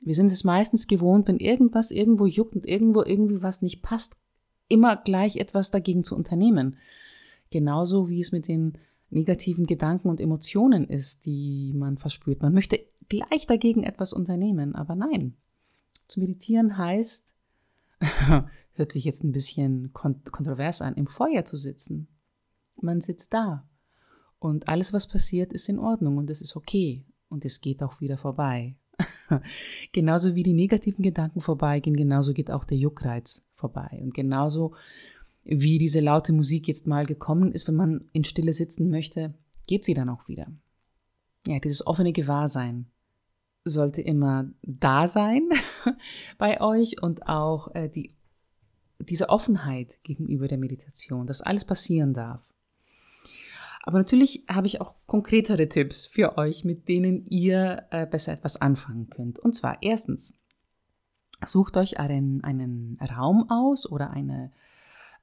Wir 0.00 0.16
sind 0.16 0.32
es 0.32 0.42
meistens 0.42 0.88
gewohnt, 0.88 1.28
wenn 1.28 1.36
irgendwas 1.36 1.92
irgendwo 1.92 2.26
juckt 2.26 2.56
und 2.56 2.66
irgendwo 2.66 3.04
irgendwie 3.04 3.40
was 3.40 3.62
nicht 3.62 3.82
passt, 3.82 4.16
immer 4.66 4.96
gleich 4.96 5.36
etwas 5.36 5.70
dagegen 5.70 6.02
zu 6.02 6.16
unternehmen. 6.16 6.76
Genauso 7.50 8.08
wie 8.08 8.18
es 8.18 8.32
mit 8.32 8.48
den 8.48 8.72
negativen 9.10 9.64
Gedanken 9.64 10.08
und 10.08 10.20
Emotionen 10.20 10.88
ist, 10.88 11.24
die 11.24 11.72
man 11.72 11.98
verspürt. 11.98 12.42
Man 12.42 12.52
möchte 12.52 12.80
gleich 13.08 13.46
dagegen 13.46 13.84
etwas 13.84 14.12
unternehmen, 14.12 14.74
aber 14.74 14.96
nein. 14.96 15.36
Zu 16.08 16.18
meditieren 16.18 16.76
heißt, 16.76 17.32
hört 18.72 18.90
sich 18.90 19.04
jetzt 19.04 19.22
ein 19.22 19.30
bisschen 19.30 19.92
kont 19.92 20.32
kontrovers 20.32 20.82
an, 20.82 20.96
im 20.96 21.06
Feuer 21.06 21.44
zu 21.44 21.56
sitzen. 21.56 22.08
Man 22.74 23.00
sitzt 23.00 23.32
da 23.32 23.68
und 24.44 24.68
alles, 24.68 24.92
was 24.92 25.06
passiert, 25.06 25.54
ist 25.54 25.70
in 25.70 25.78
Ordnung 25.78 26.18
und 26.18 26.28
es 26.28 26.42
ist 26.42 26.54
okay 26.54 27.02
und 27.30 27.46
es 27.46 27.62
geht 27.62 27.82
auch 27.82 28.02
wieder 28.02 28.18
vorbei. 28.18 28.76
genauso 29.92 30.34
wie 30.34 30.42
die 30.42 30.52
negativen 30.52 31.02
Gedanken 31.02 31.40
vorbeigehen, 31.40 31.96
genauso 31.96 32.34
geht 32.34 32.50
auch 32.50 32.64
der 32.64 32.76
Juckreiz 32.76 33.42
vorbei 33.54 33.98
und 34.02 34.12
genauso 34.12 34.74
wie 35.44 35.78
diese 35.78 36.00
laute 36.00 36.34
Musik 36.34 36.68
jetzt 36.68 36.86
mal 36.86 37.06
gekommen 37.06 37.52
ist, 37.52 37.66
wenn 37.68 37.74
man 37.74 38.04
in 38.12 38.24
Stille 38.24 38.52
sitzen 38.52 38.90
möchte, 38.90 39.32
geht 39.66 39.82
sie 39.82 39.94
dann 39.94 40.10
auch 40.10 40.28
wieder. 40.28 40.46
Ja, 41.46 41.58
dieses 41.58 41.86
offene 41.86 42.12
Gewahrsein 42.12 42.86
sollte 43.64 44.02
immer 44.02 44.50
da 44.60 45.08
sein 45.08 45.48
bei 46.38 46.60
euch 46.60 47.02
und 47.02 47.26
auch 47.26 47.74
äh, 47.74 47.88
die, 47.88 48.14
diese 48.98 49.30
Offenheit 49.30 50.00
gegenüber 50.02 50.48
der 50.48 50.58
Meditation, 50.58 51.26
dass 51.26 51.40
alles 51.40 51.64
passieren 51.64 52.12
darf. 52.12 52.42
Aber 53.86 53.98
natürlich 53.98 54.44
habe 54.48 54.66
ich 54.66 54.80
auch 54.80 54.94
konkretere 55.06 55.68
Tipps 55.68 56.06
für 56.06 56.38
euch, 56.38 56.64
mit 56.64 56.88
denen 56.88 57.24
ihr 57.26 57.84
äh, 57.90 58.06
besser 58.06 58.32
etwas 58.32 58.60
anfangen 58.60 59.10
könnt. 59.10 59.38
Und 59.38 59.54
zwar 59.54 59.82
erstens, 59.82 60.38
sucht 61.44 61.76
euch 61.76 62.00
einen, 62.00 62.42
einen 62.42 62.98
Raum 63.00 63.50
aus 63.50 63.90
oder 63.90 64.10
eine 64.10 64.52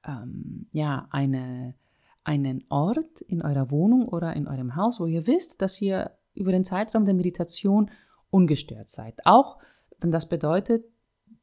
ähm, 0.07 0.67
ja, 0.71 1.07
eine, 1.11 1.75
einen 2.23 2.63
Ort 2.69 3.21
in 3.21 3.41
eurer 3.41 3.71
Wohnung 3.71 4.07
oder 4.07 4.35
in 4.35 4.47
eurem 4.47 4.75
Haus, 4.75 4.99
wo 4.99 5.05
ihr 5.05 5.27
wisst, 5.27 5.61
dass 5.61 5.81
ihr 5.81 6.11
über 6.33 6.51
den 6.51 6.63
Zeitraum 6.63 7.05
der 7.05 7.13
Meditation 7.13 7.89
ungestört 8.29 8.89
seid. 8.89 9.25
Auch 9.25 9.57
wenn 9.99 10.11
das 10.11 10.29
bedeutet, 10.29 10.85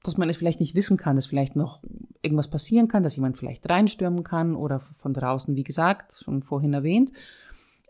dass 0.02 0.17
man 0.17 0.28
es 0.28 0.37
vielleicht 0.37 0.61
nicht 0.61 0.75
wissen 0.75 0.97
kann, 0.97 1.17
dass 1.17 1.26
vielleicht 1.26 1.57
noch 1.57 1.83
irgendwas 2.23 2.49
passieren 2.49 2.88
kann, 2.88 3.02
dass 3.02 3.17
jemand 3.17 3.37
vielleicht 3.37 3.69
reinstürmen 3.69 4.25
kann 4.25 4.55
oder 4.55 4.78
von 4.78 5.12
draußen, 5.12 5.57
wie 5.57 5.64
gesagt, 5.64 6.23
schon 6.25 6.40
vorhin 6.43 6.73
erwähnt, 6.73 7.12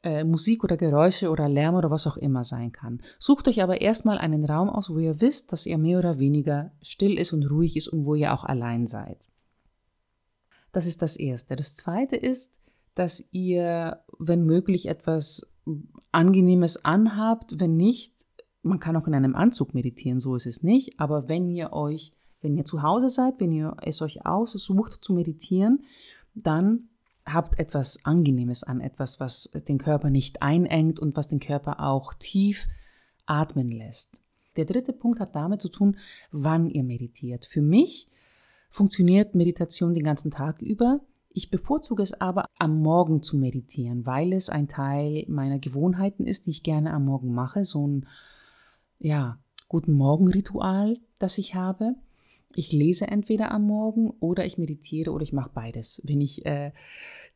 äh, 0.02 0.24
Musik 0.24 0.64
oder 0.64 0.76
Geräusche 0.76 1.30
oder 1.30 1.48
Lärm 1.48 1.74
oder 1.74 1.90
was 1.90 2.06
auch 2.06 2.16
immer 2.16 2.44
sein 2.44 2.72
kann. 2.72 3.02
Sucht 3.18 3.48
euch 3.48 3.62
aber 3.62 3.80
erstmal 3.80 4.18
einen 4.18 4.44
Raum 4.44 4.68
aus, 4.70 4.90
wo 4.90 4.98
ihr 4.98 5.20
wisst, 5.20 5.52
dass 5.52 5.66
ihr 5.66 5.78
mehr 5.78 5.98
oder 5.98 6.18
weniger 6.18 6.72
still 6.82 7.18
ist 7.18 7.32
und 7.32 7.44
ruhig 7.50 7.76
ist 7.76 7.88
und 7.88 8.04
wo 8.04 8.14
ihr 8.14 8.32
auch 8.32 8.44
allein 8.44 8.86
seid. 8.86 9.28
Das 10.72 10.86
ist 10.86 11.02
das 11.02 11.16
Erste. 11.16 11.56
Das 11.56 11.74
Zweite 11.74 12.16
ist, 12.16 12.52
dass 12.94 13.28
ihr, 13.32 14.00
wenn 14.18 14.44
möglich, 14.44 14.86
etwas 14.86 15.52
Angenehmes 16.12 16.84
anhabt. 16.84 17.58
Wenn 17.58 17.76
nicht, 17.76 18.14
man 18.68 18.80
kann 18.80 18.96
auch 18.96 19.06
in 19.06 19.14
einem 19.14 19.34
Anzug 19.34 19.74
meditieren, 19.74 20.20
so 20.20 20.36
ist 20.36 20.46
es 20.46 20.62
nicht. 20.62 21.00
Aber 21.00 21.28
wenn 21.28 21.48
ihr 21.48 21.72
euch, 21.72 22.12
wenn 22.40 22.56
ihr 22.56 22.64
zu 22.64 22.82
Hause 22.82 23.08
seid, 23.08 23.40
wenn 23.40 23.52
ihr 23.52 23.76
es 23.82 24.02
euch 24.02 24.24
aussucht 24.26 25.04
zu 25.04 25.12
meditieren, 25.12 25.84
dann 26.34 26.88
habt 27.26 27.58
etwas 27.58 28.04
Angenehmes 28.04 28.62
an, 28.62 28.80
etwas, 28.80 29.20
was 29.20 29.50
den 29.68 29.78
Körper 29.78 30.10
nicht 30.10 30.42
einengt 30.42 31.00
und 31.00 31.16
was 31.16 31.28
den 31.28 31.40
Körper 31.40 31.80
auch 31.80 32.14
tief 32.14 32.68
atmen 33.26 33.70
lässt. 33.70 34.22
Der 34.56 34.64
dritte 34.64 34.92
Punkt 34.92 35.20
hat 35.20 35.36
damit 35.36 35.60
zu 35.60 35.68
tun, 35.68 35.96
wann 36.32 36.68
ihr 36.68 36.84
meditiert. 36.84 37.46
Für 37.46 37.62
mich 37.62 38.08
funktioniert 38.70 39.34
Meditation 39.34 39.94
den 39.94 40.04
ganzen 40.04 40.30
Tag 40.30 40.60
über. 40.62 41.00
Ich 41.30 41.50
bevorzuge 41.50 42.02
es 42.02 42.20
aber, 42.20 42.46
am 42.58 42.80
Morgen 42.80 43.22
zu 43.22 43.36
meditieren, 43.36 44.06
weil 44.06 44.32
es 44.32 44.48
ein 44.48 44.66
Teil 44.66 45.24
meiner 45.28 45.58
Gewohnheiten 45.58 46.26
ist, 46.26 46.46
die 46.46 46.50
ich 46.50 46.62
gerne 46.62 46.92
am 46.92 47.04
Morgen 47.04 47.32
mache. 47.32 47.64
So 47.64 47.86
ein, 47.86 48.06
ja, 48.98 49.38
guten 49.68 49.92
Morgenritual, 49.92 50.98
das 51.18 51.38
ich 51.38 51.54
habe. 51.54 51.94
Ich 52.54 52.72
lese 52.72 53.06
entweder 53.06 53.52
am 53.52 53.66
Morgen 53.66 54.10
oder 54.20 54.44
ich 54.44 54.58
meditiere 54.58 55.12
oder 55.12 55.22
ich 55.22 55.32
mache 55.32 55.50
beides. 55.52 56.00
Wenn 56.04 56.20
ich 56.20 56.44
äh, 56.46 56.72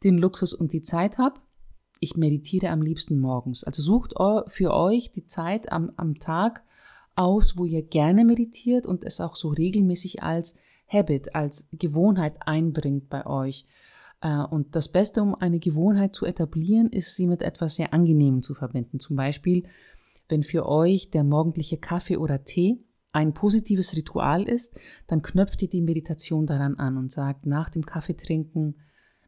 den 0.02 0.18
Luxus 0.18 0.52
und 0.52 0.72
die 0.72 0.82
Zeit 0.82 1.18
habe, 1.18 1.40
ich 2.00 2.16
meditiere 2.16 2.70
am 2.70 2.82
liebsten 2.82 3.20
morgens. 3.20 3.62
Also 3.62 3.80
sucht 3.80 4.14
für 4.48 4.74
euch 4.74 5.12
die 5.12 5.26
Zeit 5.26 5.70
am, 5.70 5.92
am 5.96 6.16
Tag 6.16 6.64
aus, 7.14 7.56
wo 7.56 7.64
ihr 7.64 7.82
gerne 7.82 8.24
meditiert 8.24 8.86
und 8.86 9.04
es 9.04 9.20
auch 9.20 9.36
so 9.36 9.50
regelmäßig 9.50 10.22
als 10.22 10.56
Habit, 10.88 11.34
als 11.34 11.68
Gewohnheit 11.72 12.46
einbringt 12.46 13.08
bei 13.08 13.24
euch. 13.26 13.66
Äh, 14.20 14.42
und 14.44 14.74
das 14.74 14.88
Beste, 14.88 15.22
um 15.22 15.34
eine 15.34 15.58
Gewohnheit 15.58 16.14
zu 16.14 16.24
etablieren, 16.24 16.88
ist, 16.88 17.14
sie 17.14 17.26
mit 17.26 17.42
etwas 17.42 17.76
sehr 17.76 17.92
Angenehmem 17.92 18.42
zu 18.42 18.54
verbinden. 18.54 18.98
Zum 18.98 19.16
Beispiel, 19.16 19.64
wenn 20.32 20.42
für 20.42 20.66
euch 20.66 21.10
der 21.10 21.22
morgendliche 21.22 21.76
Kaffee 21.76 22.16
oder 22.16 22.42
Tee 22.42 22.84
ein 23.12 23.34
positives 23.34 23.94
Ritual 23.94 24.42
ist, 24.42 24.74
dann 25.06 25.22
knöpft 25.22 25.62
ihr 25.62 25.68
die 25.68 25.82
Meditation 25.82 26.46
daran 26.46 26.76
an 26.76 26.96
und 26.96 27.12
sagt, 27.12 27.44
nach 27.46 27.68
dem 27.68 27.84
Kaffee 27.84 28.16
trinken 28.16 28.76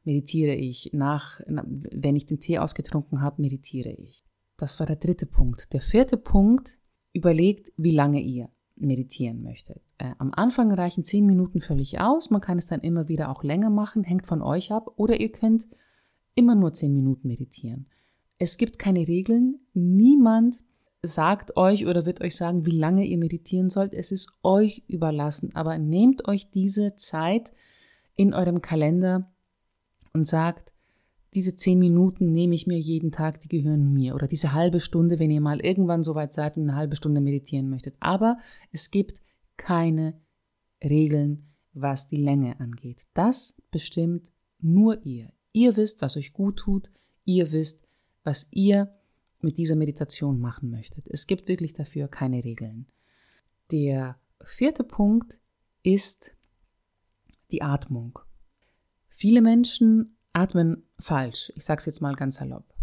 meditiere 0.05 0.55
ich, 0.55 0.91
nach, 0.95 1.41
wenn 1.47 2.17
ich 2.17 2.27
den 2.27 2.41
Tee 2.41 2.59
ausgetrunken 2.59 3.21
habe, 3.21 3.43
meditiere 3.43 3.91
ich. 3.91 4.25
Das 4.57 4.81
war 4.81 4.87
der 4.87 4.97
dritte 4.97 5.27
Punkt. 5.27 5.73
Der 5.73 5.81
vierte 5.81 6.17
Punkt, 6.17 6.79
überlegt, 7.13 7.73
wie 7.77 7.93
lange 7.93 8.21
ihr 8.21 8.49
meditieren 8.77 9.43
möchtet. 9.43 9.81
Äh, 9.99 10.13
am 10.19 10.33
Anfang 10.33 10.73
reichen 10.73 11.05
zehn 11.05 11.27
Minuten 11.27 11.61
völlig 11.61 12.01
aus. 12.01 12.31
Man 12.31 12.41
kann 12.41 12.59
es 12.59 12.67
dann 12.67 12.81
immer 12.81 13.09
wieder 13.09 13.31
auch 13.31 13.45
länger 13.45 13.71
machen, 13.71 14.05
hängt 14.05 14.27
von 14.27 14.43
euch 14.43 14.73
ab. 14.73 14.93
Oder 14.97 15.21
ihr 15.21 15.31
könnt 15.31 15.69
immer 16.35 16.55
nur 16.55 16.73
zehn 16.73 16.93
Minuten 16.93 17.29
meditieren. 17.29 17.87
Es 18.39 18.57
gibt 18.57 18.79
keine 18.79 19.07
Regeln. 19.07 19.61
Niemand 19.75 20.65
sagt 21.07 21.57
euch 21.57 21.87
oder 21.87 22.07
wird 22.07 22.21
euch 22.21 22.37
sagen, 22.37 22.67
wie 22.67 22.77
lange 22.77 23.05
ihr 23.05 23.19
meditieren 23.19 23.71
sollt. 23.71 23.95
Es 23.95 24.13
ist 24.13 24.39
euch 24.43 24.83
überlassen. 24.89 25.51
Aber 25.55 25.79
nehmt 25.79 26.29
euch 26.29 26.51
diese 26.51 26.97
Zeit 26.97 27.53
in 28.17 28.35
eurem 28.35 28.61
Kalender 28.61 29.33
und 30.13 30.27
sagt, 30.27 30.73
diese 31.35 31.57
zehn 31.57 31.79
Minuten 31.81 32.31
nehme 32.31 32.55
ich 32.55 32.67
mir 32.67 32.79
jeden 32.79 33.11
Tag, 33.11 33.41
die 33.41 33.49
gehören 33.49 33.93
mir. 33.93 34.15
Oder 34.15 34.29
diese 34.29 34.53
halbe 34.53 34.79
Stunde, 34.79 35.19
wenn 35.19 35.31
ihr 35.31 35.41
mal 35.41 35.61
irgendwann 35.61 36.05
so 36.05 36.15
weit 36.15 36.33
seid 36.33 36.57
und 36.57 36.65
eine 36.65 36.77
halbe 36.77 36.95
Stunde 36.95 37.21
meditieren 37.21 37.69
möchtet. 37.69 37.97
Aber 37.99 38.39
es 38.71 38.91
gibt 38.91 39.21
keine 39.57 40.21
Regeln, 40.83 41.49
was 41.73 42.09
die 42.09 42.23
Länge 42.23 42.61
angeht. 42.61 43.09
Das 43.15 43.57
bestimmt 43.73 44.31
nur 44.61 45.05
ihr. 45.05 45.33
Ihr 45.53 45.77
wisst, 45.77 46.03
was 46.03 46.17
euch 46.17 46.33
gut 46.33 46.59
tut. 46.59 46.91
Ihr 47.25 47.51
wisst, 47.51 47.87
was 48.23 48.49
ihr 48.53 48.95
mit 49.45 49.59
dieser 49.59 49.77
Meditation 49.77 50.41
machen 50.41 50.71
möchtet. 50.71 51.07
Es 51.07 51.27
gibt 51.27 51.49
wirklich 51.49 51.73
dafür 51.75 52.09
keine 52.09 52.43
Regeln. 52.43 52.87
Der 53.71 54.19
vierte 54.43 54.83
Punkt 54.83 55.41
ist 55.83 56.35
die 57.53 57.63
Atmung. 57.63 58.19
Viele 59.09 59.43
Menschen 59.43 60.17
atmen 60.33 60.83
falsch. 60.99 61.53
Ich 61.55 61.65
sage 61.65 61.79
es 61.79 61.87
jetzt 61.87 62.01
mal 62.01 62.15
ganz 62.15 62.37
salopp. 62.37 62.75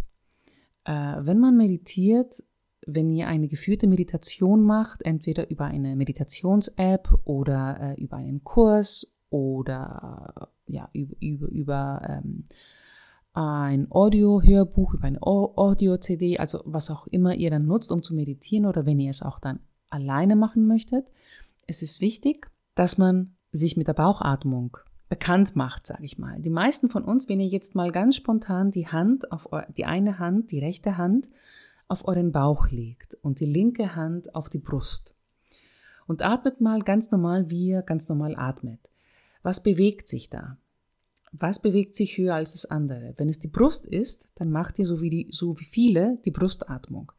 Äh, 0.86 1.18
wenn 1.20 1.39
man 1.39 1.58
meditiert, 1.58 2.44
wenn 2.88 3.10
ihr 3.10 3.27
eine 3.27 3.48
geführte 3.48 3.88
Meditation 3.88 4.63
macht, 4.63 5.01
entweder 5.03 5.50
über 5.50 5.65
eine 5.65 5.96
Meditations-App 5.96 7.10
oder 7.25 7.96
äh, 7.98 8.01
über 8.01 8.18
einen 8.18 8.44
Kurs 8.44 9.15
oder 9.30 10.51
ja, 10.68 10.89
über, 10.94 11.15
über, 11.20 11.48
über 11.50 12.01
ähm, 12.08 12.46
ein 13.33 13.88
Audio-Hörbuch, 13.89 14.93
über 14.93 15.05
eine 15.05 15.21
Audio-CD, 15.21 16.38
also 16.38 16.61
was 16.65 16.89
auch 16.89 17.07
immer 17.07 17.33
ihr 17.35 17.50
dann 17.50 17.65
nutzt, 17.65 17.91
um 17.91 18.03
zu 18.03 18.13
meditieren 18.13 18.65
oder 18.65 18.85
wenn 18.85 19.00
ihr 19.00 19.09
es 19.09 19.21
auch 19.21 19.39
dann 19.39 19.59
alleine 19.89 20.35
machen 20.35 20.67
möchtet. 20.67 21.07
Es 21.67 21.81
ist 21.81 22.01
wichtig, 22.01 22.50
dass 22.75 22.97
man 22.97 23.35
sich 23.51 23.77
mit 23.77 23.88
der 23.88 23.93
Bauchatmung 23.93 24.77
bekannt 25.09 25.55
macht, 25.55 25.88
sage 25.88 26.05
ich 26.05 26.17
mal. 26.17 26.39
Die 26.39 26.50
meisten 26.50 26.89
von 26.89 27.03
uns, 27.03 27.27
wenn 27.27 27.39
ihr 27.39 27.47
jetzt 27.47 27.75
mal 27.75 27.91
ganz 27.91 28.15
spontan 28.15 28.71
die 28.71 28.88
Hand 28.88 29.31
auf 29.31 29.50
die 29.75 29.85
eine 29.85 30.19
Hand, 30.19 30.51
die 30.51 30.59
rechte 30.59 30.97
Hand 30.97 31.29
auf 31.88 32.07
euren 32.07 32.31
Bauch 32.31 32.69
legt 32.69 33.15
und 33.15 33.41
die 33.41 33.45
linke 33.45 33.95
Hand 33.95 34.33
auf 34.35 34.47
die 34.47 34.59
Brust 34.59 35.13
und 36.07 36.23
atmet 36.23 36.61
mal 36.61 36.81
ganz 36.81 37.11
normal, 37.11 37.50
wie 37.50 37.67
ihr 37.67 37.81
ganz 37.81 38.07
normal 38.07 38.35
atmet. 38.38 38.79
Was 39.43 39.61
bewegt 39.61 40.07
sich 40.07 40.29
da? 40.29 40.57
Was 41.31 41.59
bewegt 41.59 41.95
sich 41.95 42.17
höher 42.17 42.35
als 42.35 42.53
das 42.53 42.65
andere? 42.65 43.13
Wenn 43.17 43.29
es 43.29 43.39
die 43.39 43.47
Brust 43.47 43.85
ist, 43.85 44.29
dann 44.35 44.51
macht 44.51 44.79
ihr 44.79 44.85
so 44.85 45.01
wie, 45.01 45.09
die, 45.09 45.27
so 45.31 45.57
wie 45.59 45.65
viele 45.65 46.17
die 46.25 46.31
Brustatmung. 46.31 47.11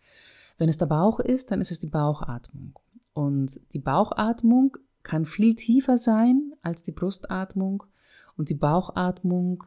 Wenn 0.59 0.69
es 0.69 0.79
der 0.79 0.87
Bauch 0.87 1.19
ist, 1.19 1.51
dann 1.51 1.61
ist 1.61 1.71
es 1.71 1.79
die 1.79 1.89
Bauchatmung. 1.89 2.79
Und 3.15 3.61
die 3.73 3.79
Bauchatmung 3.79 4.77
kann 5.03 5.25
viel 5.25 5.55
tiefer 5.55 5.99
sein 5.99 6.53
als 6.63 6.83
die 6.83 6.93
Brustatmung 6.93 7.85
und 8.37 8.49
die 8.49 8.55
Bauchatmung 8.55 9.65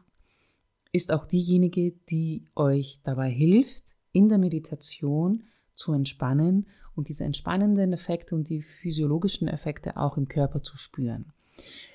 ist 0.92 1.12
auch 1.12 1.26
diejenige, 1.26 1.92
die 2.08 2.46
euch 2.54 3.00
dabei 3.02 3.28
hilft, 3.28 3.84
in 4.12 4.28
der 4.28 4.38
Meditation 4.38 5.44
zu 5.74 5.92
entspannen 5.92 6.66
und 6.94 7.08
diese 7.08 7.24
entspannenden 7.24 7.92
Effekte 7.92 8.34
und 8.34 8.48
die 8.48 8.62
physiologischen 8.62 9.46
Effekte 9.46 9.96
auch 9.98 10.16
im 10.16 10.26
Körper 10.26 10.62
zu 10.62 10.76
spüren. 10.76 11.32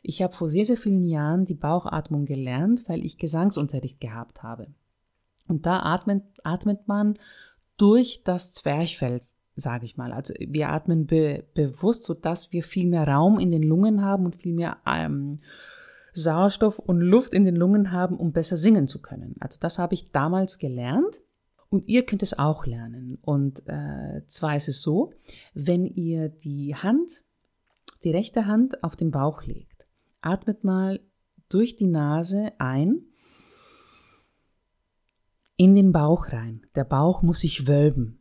Ich 0.03 0.22
habe 0.22 0.34
vor 0.34 0.50
sehr, 0.50 0.65
sehr 0.65 0.77
vielen 0.77 1.03
Jahren 1.03 1.46
die 1.46 1.56
Bauchatmung 1.56 2.25
gelernt, 2.25 2.88
weil 2.88 3.06
ich 3.06 3.18
Gesangsunterricht 3.18 4.00
gehabt 4.00 4.44
habe. 4.44 4.68
Und 5.48 5.65
da 5.65 5.80
atmet, 5.82 6.24
atmet 6.44 6.88
man 6.88 7.18
durch 7.77 8.24
das 8.24 8.51
Zwerchfell 8.51 9.22
sage 9.56 9.86
ich 9.86 9.98
mal. 9.98 10.12
Also 10.12 10.34
wir 10.39 10.70
atmen 10.70 11.06
be 11.06 11.44
bewusst, 11.53 12.03
sodass 12.03 12.51
wir 12.51 12.63
viel 12.63 12.88
mehr 12.88 13.08
Raum 13.08 13.39
in 13.39 13.51
den 13.51 13.63
Lungen 13.63 14.01
haben 14.01 14.25
und 14.25 14.36
viel 14.36 14.53
mehr 14.53 14.77
ähm, 14.86 15.39
Sauerstoff 16.13 16.80
und 16.80 17.00
Luft 17.00 17.34
in 17.34 17.46
den 17.46 17.56
Lungen 17.56 17.91
haben, 17.91 18.18
um 18.18 18.32
besser 18.32 18.58
singen 18.58 18.88
zu 18.88 19.01
können. 19.01 19.36
Also 19.39 19.58
das 19.60 19.80
habe 19.80 19.94
ich 19.94 20.12
damals 20.12 20.58
gelernt. 20.58 21.22
Und 21.70 21.88
ihr 21.88 22.06
könnt 22.06 22.22
es 22.22 22.38
auch 22.38 22.65
lernen. 22.65 23.18
Und 23.22 23.63
äh, 23.65 24.25
zwar 24.27 24.58
ist 24.58 24.68
es 24.68 24.82
so, 24.82 25.13
wenn 25.53 25.86
ihr 25.86 26.27
die 26.27 26.75
Hand, 26.75 27.24
die 28.03 28.12
rechte 28.12 28.46
Hand 28.46 28.84
auf 28.84 28.96
den 28.96 29.12
Bauch 29.12 29.43
legt, 29.43 29.88
atmet 30.22 30.63
mal 30.63 31.00
durch 31.50 31.75
die 31.75 31.88
Nase 31.88 32.51
ein 32.60 33.05
in 35.58 35.75
den 35.75 35.91
Bauch 35.91 36.31
rein. 36.31 36.65
Der 36.75 36.86
Bauch 36.86 37.22
muss 37.22 37.41
sich 37.41 37.67
wölben 37.67 38.20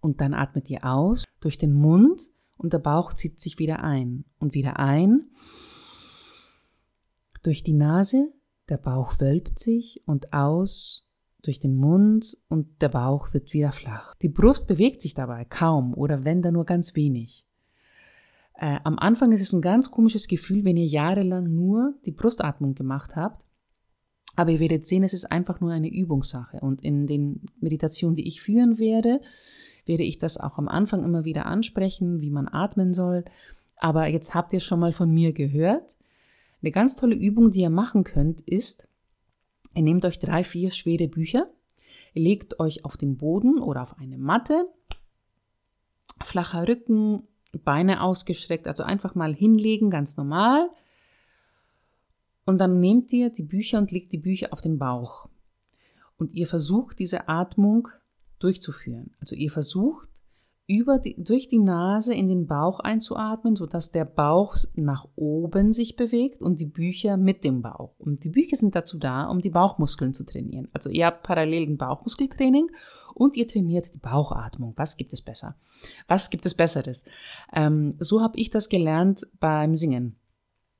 und 0.00 0.20
dann 0.20 0.34
atmet 0.34 0.68
ihr 0.68 0.84
aus 0.84 1.24
durch 1.40 1.58
den 1.58 1.72
Mund 1.72 2.30
und 2.56 2.72
der 2.72 2.78
Bauch 2.78 3.12
zieht 3.12 3.40
sich 3.40 3.58
wieder 3.58 3.82
ein 3.82 4.24
und 4.38 4.54
wieder 4.54 4.78
ein 4.78 5.30
durch 7.42 7.62
die 7.62 7.72
Nase, 7.72 8.32
der 8.68 8.76
Bauch 8.76 9.18
wölbt 9.18 9.58
sich 9.58 10.02
und 10.06 10.32
aus 10.32 11.08
durch 11.42 11.58
den 11.58 11.74
Mund 11.74 12.38
und 12.48 12.80
der 12.80 12.88
Bauch 12.88 13.34
wird 13.34 13.52
wieder 13.52 13.72
flach. 13.72 14.14
Die 14.22 14.28
Brust 14.28 14.68
bewegt 14.68 15.00
sich 15.00 15.14
dabei 15.14 15.44
kaum 15.44 15.92
oder 15.94 16.24
wenn 16.24 16.40
da 16.40 16.52
nur 16.52 16.64
ganz 16.64 16.94
wenig. 16.94 17.44
Äh, 18.62 18.78
am 18.84 18.96
Anfang 18.96 19.32
ist 19.32 19.40
es 19.40 19.52
ein 19.52 19.60
ganz 19.60 19.90
komisches 19.90 20.28
Gefühl, 20.28 20.64
wenn 20.64 20.76
ihr 20.76 20.86
jahrelang 20.86 21.52
nur 21.52 21.94
die 22.06 22.12
Brustatmung 22.12 22.76
gemacht 22.76 23.16
habt. 23.16 23.44
Aber 24.36 24.52
ihr 24.52 24.60
werdet 24.60 24.86
sehen, 24.86 25.02
es 25.02 25.12
ist 25.12 25.32
einfach 25.32 25.60
nur 25.60 25.72
eine 25.72 25.92
Übungssache. 25.92 26.60
Und 26.60 26.80
in 26.80 27.08
den 27.08 27.44
Meditationen, 27.58 28.14
die 28.14 28.28
ich 28.28 28.40
führen 28.40 28.78
werde, 28.78 29.20
werde 29.84 30.04
ich 30.04 30.18
das 30.18 30.38
auch 30.38 30.58
am 30.58 30.68
Anfang 30.68 31.02
immer 31.02 31.24
wieder 31.24 31.46
ansprechen, 31.46 32.20
wie 32.20 32.30
man 32.30 32.46
atmen 32.46 32.92
soll. 32.92 33.24
Aber 33.78 34.06
jetzt 34.06 34.32
habt 34.32 34.52
ihr 34.52 34.60
schon 34.60 34.78
mal 34.78 34.92
von 34.92 35.10
mir 35.10 35.32
gehört. 35.32 35.98
Eine 36.62 36.70
ganz 36.70 36.94
tolle 36.94 37.16
Übung, 37.16 37.50
die 37.50 37.62
ihr 37.62 37.70
machen 37.70 38.04
könnt, 38.04 38.42
ist, 38.42 38.86
ihr 39.74 39.82
nehmt 39.82 40.04
euch 40.04 40.20
drei, 40.20 40.44
vier 40.44 40.70
schwere 40.70 41.08
Bücher, 41.08 41.50
legt 42.14 42.60
euch 42.60 42.84
auf 42.84 42.96
den 42.96 43.16
Boden 43.16 43.58
oder 43.58 43.82
auf 43.82 43.98
eine 43.98 44.18
Matte, 44.18 44.68
flacher 46.22 46.68
Rücken, 46.68 47.26
Beine 47.58 48.02
ausgestreckt, 48.02 48.66
also 48.66 48.82
einfach 48.82 49.14
mal 49.14 49.34
hinlegen, 49.34 49.90
ganz 49.90 50.16
normal. 50.16 50.70
Und 52.44 52.58
dann 52.58 52.80
nehmt 52.80 53.12
ihr 53.12 53.30
die 53.30 53.42
Bücher 53.42 53.78
und 53.78 53.90
legt 53.90 54.12
die 54.12 54.18
Bücher 54.18 54.52
auf 54.52 54.60
den 54.60 54.78
Bauch. 54.78 55.28
Und 56.16 56.34
ihr 56.34 56.46
versucht 56.46 56.98
diese 56.98 57.28
Atmung 57.28 57.88
durchzuführen. 58.38 59.14
Also 59.20 59.36
ihr 59.36 59.50
versucht, 59.50 60.08
über 60.68 60.98
die, 60.98 61.16
durch 61.18 61.48
die 61.48 61.58
Nase 61.58 62.14
in 62.14 62.28
den 62.28 62.46
Bauch 62.46 62.80
einzuatmen, 62.80 63.56
sodass 63.56 63.90
der 63.90 64.04
Bauch 64.04 64.54
nach 64.74 65.06
oben 65.16 65.72
sich 65.72 65.96
bewegt 65.96 66.40
und 66.40 66.60
die 66.60 66.66
Bücher 66.66 67.16
mit 67.16 67.42
dem 67.42 67.62
Bauch. 67.62 67.98
Und 67.98 68.22
die 68.24 68.30
Bücher 68.30 68.56
sind 68.56 68.74
dazu 68.76 68.98
da, 68.98 69.26
um 69.26 69.40
die 69.40 69.50
Bauchmuskeln 69.50 70.14
zu 70.14 70.24
trainieren. 70.24 70.68
Also 70.72 70.88
ihr 70.88 71.06
habt 71.06 71.24
parallel 71.24 71.68
ein 71.68 71.78
Bauchmuskeltraining 71.78 72.68
und 73.14 73.36
ihr 73.36 73.48
trainiert 73.48 73.94
die 73.94 73.98
Bauchatmung. 73.98 74.74
Was 74.76 74.96
gibt 74.96 75.12
es 75.12 75.20
besser? 75.20 75.56
Was 76.06 76.30
gibt 76.30 76.46
es 76.46 76.54
Besseres? 76.54 77.04
Ähm, 77.52 77.96
so 77.98 78.22
habe 78.22 78.38
ich 78.38 78.50
das 78.50 78.68
gelernt 78.68 79.26
beim 79.40 79.74
Singen, 79.74 80.16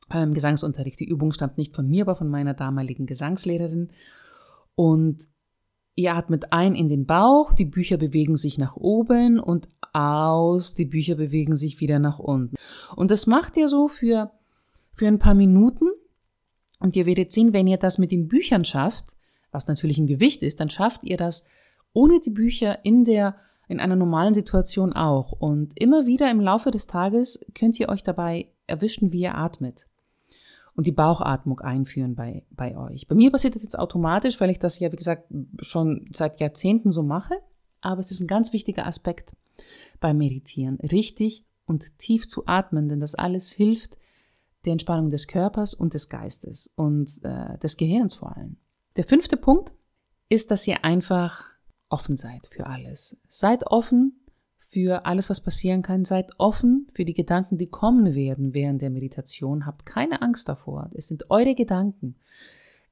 beim 0.08 0.32
Gesangsunterricht. 0.32 1.00
Die 1.00 1.08
Übung 1.08 1.32
stammt 1.32 1.58
nicht 1.58 1.74
von 1.74 1.88
mir, 1.88 2.02
aber 2.02 2.14
von 2.14 2.28
meiner 2.28 2.54
damaligen 2.54 3.06
Gesangslehrerin. 3.06 3.90
Und 4.74 5.28
Ihr 5.94 6.14
atmet 6.14 6.52
ein 6.52 6.74
in 6.74 6.88
den 6.88 7.07
Bauch, 7.07 7.52
die 7.52 7.66
Bücher 7.66 7.98
bewegen 7.98 8.37
sich 8.37 8.57
nach 8.57 8.76
oben 8.76 9.38
und 9.38 9.68
aus, 9.92 10.72
die 10.72 10.87
Bücher 10.87 11.16
bewegen 11.16 11.55
sich 11.55 11.81
wieder 11.81 11.98
nach 11.98 12.18
unten. 12.18 12.57
Und 12.96 13.11
das 13.11 13.26
macht 13.26 13.57
ihr 13.59 13.68
so 13.68 13.88
für, 13.88 14.33
für 14.94 15.07
ein 15.07 15.18
paar 15.18 15.35
Minuten. 15.35 15.87
Und 16.81 16.96
ihr 16.96 17.05
werdet 17.05 17.31
sehen, 17.31 17.52
wenn 17.52 17.66
ihr 17.66 17.76
das 17.76 17.98
mit 17.98 18.11
den 18.11 18.26
Büchern 18.26 18.64
schafft, 18.64 19.16
was 19.50 19.66
natürlich 19.66 19.98
ein 19.98 20.07
Gewicht 20.07 20.42
ist, 20.42 20.61
dann 20.61 20.70
schafft 20.70 21.05
ihr 21.05 21.18
das 21.18 21.44
ohne 21.92 22.20
die 22.20 22.31
Bücher 22.31 22.85
in 22.85 23.05
der, 23.05 23.37
in 23.68 23.78
einer 23.78 23.96
normalen 23.96 24.33
Situation 24.33 24.94
auch. 24.94 25.33
Und 25.33 25.78
immer 25.78 26.07
wieder 26.07 26.31
im 26.31 26.40
Laufe 26.40 26.70
des 26.70 26.87
Tages 26.87 27.38
könnt 27.55 27.78
ihr 27.78 27.90
euch 27.90 28.02
dabei 28.02 28.48
erwischen, 28.66 29.12
wie 29.12 29.20
ihr 29.20 29.37
atmet 29.37 29.88
und 30.74 30.87
die 30.87 30.92
Bauchatmung 30.92 31.61
einführen 31.61 32.14
bei, 32.14 32.44
bei 32.50 32.76
euch. 32.76 33.08
Bei 33.08 33.14
mir 33.14 33.30
passiert 33.30 33.54
das 33.54 33.62
jetzt 33.62 33.78
automatisch, 33.78 34.40
weil 34.40 34.50
ich 34.50 34.58
das 34.58 34.78
ja, 34.78 34.90
wie 34.92 34.96
gesagt, 34.96 35.32
schon 35.61 36.08
seit 36.11 36.40
Jahrzehnten 36.40 36.90
so 36.90 37.02
mache. 37.02 37.35
Aber 37.80 38.00
es 38.00 38.11
ist 38.11 38.20
ein 38.20 38.26
ganz 38.26 38.52
wichtiger 38.52 38.87
Aspekt 38.87 39.35
beim 40.00 40.18
Meditieren, 40.18 40.78
richtig 40.80 41.44
und 41.66 41.98
tief 41.98 42.28
zu 42.28 42.46
atmen, 42.46 42.88
denn 42.88 43.00
das 43.00 43.14
alles 43.14 43.52
hilft 43.52 43.98
der 44.64 44.72
Entspannung 44.72 45.11
des 45.11 45.26
Körpers 45.26 45.74
und 45.74 45.94
des 45.94 46.08
Geistes 46.08 46.72
und 46.76 47.20
äh, 47.24 47.58
des 47.58 47.76
Gehirns 47.76 48.14
vor 48.14 48.37
allem. 48.37 48.56
Der 48.96 49.04
fünfte 49.04 49.37
Punkt 49.37 49.74
ist, 50.28 50.50
dass 50.50 50.66
ihr 50.66 50.85
einfach 50.85 51.50
offen 51.88 52.16
seid 52.16 52.46
für 52.46 52.66
alles. 52.66 53.16
Seid 53.26 53.66
offen 53.66 54.21
für 54.72 55.04
alles, 55.04 55.28
was 55.28 55.42
passieren 55.42 55.82
kann. 55.82 56.06
Seid 56.06 56.30
offen 56.38 56.88
für 56.94 57.04
die 57.04 57.12
Gedanken, 57.12 57.58
die 57.58 57.66
kommen 57.66 58.14
werden 58.14 58.54
während 58.54 58.80
der 58.80 58.88
Meditation. 58.88 59.66
Habt 59.66 59.85
keine 59.85 60.22
Angst 60.22 60.48
davor. 60.48 60.90
Es 60.94 61.08
sind 61.08 61.30
eure 61.30 61.54
Gedanken. 61.54 62.16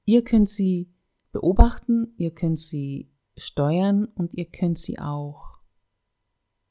Ihr 0.05 0.23
könnt 0.23 0.51
sie 0.51 0.91
beobachten, 1.33 2.13
ihr 2.19 2.33
könnt 2.33 2.59
sie 2.59 3.09
steuern 3.35 4.05
und 4.15 4.35
ihr 4.35 4.45
könnt 4.45 4.77
sie 4.77 4.99
auch 4.99 5.59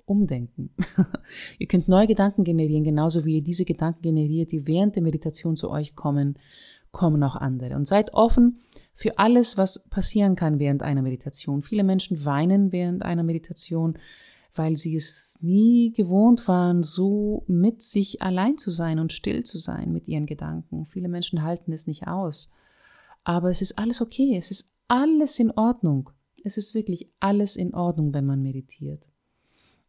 umdenken. 0.05 0.75
ihr 1.57 1.67
könnt 1.67 1.87
neue 1.87 2.05
Gedanken 2.05 2.43
generieren, 2.43 2.83
genauso 2.83 3.25
wie 3.25 3.37
ihr 3.37 3.43
diese 3.43 3.65
Gedanken 3.65 4.03
generiert, 4.03 4.51
die 4.51 4.67
während 4.67 4.95
der 4.95 5.01
Meditation 5.01 5.55
zu 5.55 5.71
euch 5.71 5.95
kommen, 5.95 6.37
kommen 6.91 7.23
auch 7.23 7.35
andere. 7.35 7.75
Und 7.75 7.87
seid 7.87 8.13
offen 8.13 8.59
für 8.93 9.17
alles, 9.17 9.57
was 9.57 9.89
passieren 9.89 10.35
kann 10.35 10.59
während 10.59 10.83
einer 10.83 11.01
Meditation. 11.01 11.63
Viele 11.63 11.83
Menschen 11.83 12.25
weinen 12.25 12.71
während 12.71 13.01
einer 13.01 13.23
Meditation 13.23 13.97
weil 14.59 14.75
sie 14.75 14.93
es 14.93 15.39
nie 15.39 15.93
gewohnt 15.93 16.45
waren, 16.49 16.83
so 16.83 17.45
mit 17.47 17.81
sich 17.81 18.21
allein 18.21 18.57
zu 18.57 18.71
sein 18.71 18.99
und 18.99 19.13
still 19.13 19.45
zu 19.45 19.57
sein 19.57 19.93
mit 19.93 20.09
ihren 20.09 20.25
Gedanken. 20.25 20.85
Viele 20.85 21.07
Menschen 21.07 21.43
halten 21.43 21.71
es 21.71 21.87
nicht 21.87 22.09
aus. 22.09 22.51
Aber 23.23 23.49
es 23.49 23.61
ist 23.61 23.79
alles 23.79 24.01
okay, 24.01 24.35
es 24.35 24.51
ist 24.51 24.73
alles 24.89 25.39
in 25.39 25.51
Ordnung. 25.51 26.09
Es 26.43 26.57
ist 26.57 26.73
wirklich 26.73 27.09
alles 27.21 27.55
in 27.55 27.73
Ordnung, 27.73 28.13
wenn 28.13 28.25
man 28.25 28.41
meditiert. 28.41 29.07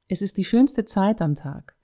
Es 0.06 0.22
ist 0.22 0.38
die 0.38 0.44
schönste 0.44 0.84
Zeit 0.84 1.20
am 1.20 1.34
Tag. 1.34 1.76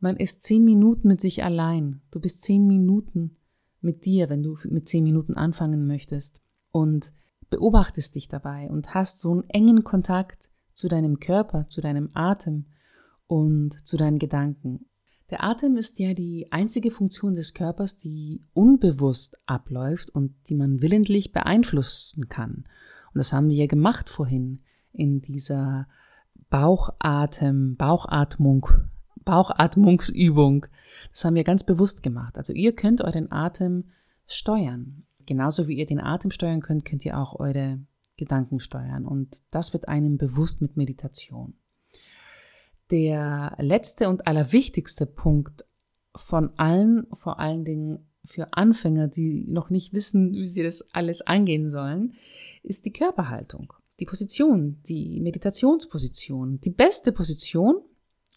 Man 0.00 0.16
ist 0.16 0.42
zehn 0.42 0.64
Minuten 0.64 1.08
mit 1.08 1.20
sich 1.20 1.44
allein. 1.44 2.00
Du 2.10 2.20
bist 2.20 2.40
zehn 2.40 2.66
Minuten 2.66 3.36
mit 3.82 4.06
dir, 4.06 4.30
wenn 4.30 4.42
du 4.42 4.56
mit 4.64 4.88
zehn 4.88 5.04
Minuten 5.04 5.34
anfangen 5.34 5.86
möchtest. 5.86 6.40
Und 6.70 7.12
beobachtest 7.50 8.14
dich 8.14 8.28
dabei 8.28 8.70
und 8.70 8.94
hast 8.94 9.20
so 9.20 9.30
einen 9.30 9.50
engen 9.50 9.84
Kontakt 9.84 10.48
zu 10.74 10.88
deinem 10.88 11.20
Körper, 11.20 11.66
zu 11.66 11.80
deinem 11.80 12.10
Atem 12.14 12.66
und 13.26 13.86
zu 13.86 13.96
deinen 13.96 14.18
Gedanken. 14.18 14.86
Der 15.30 15.42
Atem 15.42 15.76
ist 15.76 15.98
ja 15.98 16.12
die 16.12 16.48
einzige 16.50 16.90
Funktion 16.90 17.32
des 17.32 17.54
Körpers, 17.54 17.96
die 17.96 18.42
unbewusst 18.52 19.38
abläuft 19.46 20.10
und 20.10 20.34
die 20.48 20.54
man 20.54 20.82
willentlich 20.82 21.32
beeinflussen 21.32 22.28
kann. 22.28 22.64
Und 23.14 23.18
das 23.18 23.32
haben 23.32 23.48
wir 23.48 23.56
ja 23.56 23.66
gemacht 23.66 24.10
vorhin 24.10 24.60
in 24.92 25.22
dieser 25.22 25.88
Bauchatem, 26.50 27.76
Bauchatmung, 27.76 28.66
Bauchatmungsübung. 29.24 30.66
Das 31.12 31.24
haben 31.24 31.34
wir 31.34 31.44
ganz 31.44 31.64
bewusst 31.64 32.02
gemacht. 32.02 32.36
Also 32.36 32.52
ihr 32.52 32.74
könnt 32.74 33.00
euren 33.00 33.32
Atem 33.32 33.84
steuern. 34.26 35.04
Genauso 35.24 35.66
wie 35.66 35.78
ihr 35.78 35.86
den 35.86 36.00
Atem 36.00 36.30
steuern 36.30 36.60
könnt, 36.60 36.84
könnt 36.84 37.06
ihr 37.06 37.18
auch 37.18 37.40
eure 37.40 37.80
Gedanken 38.16 38.60
steuern. 38.60 39.06
Und 39.06 39.42
das 39.50 39.72
wird 39.72 39.88
einem 39.88 40.18
bewusst 40.18 40.60
mit 40.60 40.76
Meditation. 40.76 41.54
Der 42.90 43.56
letzte 43.58 44.08
und 44.08 44.26
allerwichtigste 44.26 45.06
Punkt 45.06 45.64
von 46.14 46.50
allen, 46.58 47.06
vor 47.14 47.38
allen 47.38 47.64
Dingen 47.64 48.06
für 48.24 48.52
Anfänger, 48.52 49.08
die 49.08 49.46
noch 49.48 49.70
nicht 49.70 49.92
wissen, 49.92 50.32
wie 50.32 50.46
sie 50.46 50.62
das 50.62 50.82
alles 50.94 51.22
angehen 51.22 51.70
sollen, 51.70 52.14
ist 52.62 52.84
die 52.84 52.92
Körperhaltung. 52.92 53.72
Die 53.98 54.04
Position, 54.04 54.80
die 54.86 55.20
Meditationsposition. 55.20 56.60
Die 56.60 56.70
beste 56.70 57.12
Position 57.12 57.82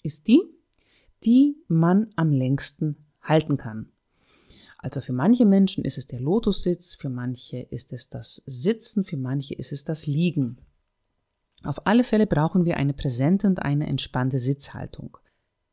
ist 0.04 0.28
die, 0.28 0.42
die 1.24 1.58
man 1.68 2.08
am 2.16 2.32
längsten 2.32 2.98
halten 3.22 3.58
kann. 3.58 3.92
Also 4.86 5.02
für 5.02 5.14
manche 5.14 5.48
Menschen 5.48 5.84
ist 5.84 5.98
es 5.98 6.06
der 6.06 6.20
Lotussitz, 6.20 6.94
für 6.94 7.10
manche 7.10 7.58
ist 7.58 7.92
es 7.92 8.08
das 8.08 8.44
Sitzen, 8.46 9.04
für 9.04 9.18
manche 9.18 9.56
ist 9.56 9.72
es 9.72 9.84
das 9.84 10.06
Liegen. 10.06 10.60
Auf 11.64 11.88
alle 11.88 12.04
Fälle 12.04 12.28
brauchen 12.28 12.66
wir 12.66 12.78
eine 12.78 12.94
präsente 12.94 13.48
und 13.48 13.64
eine 13.64 13.88
entspannte 13.88 14.38
Sitzhaltung. 14.38 15.18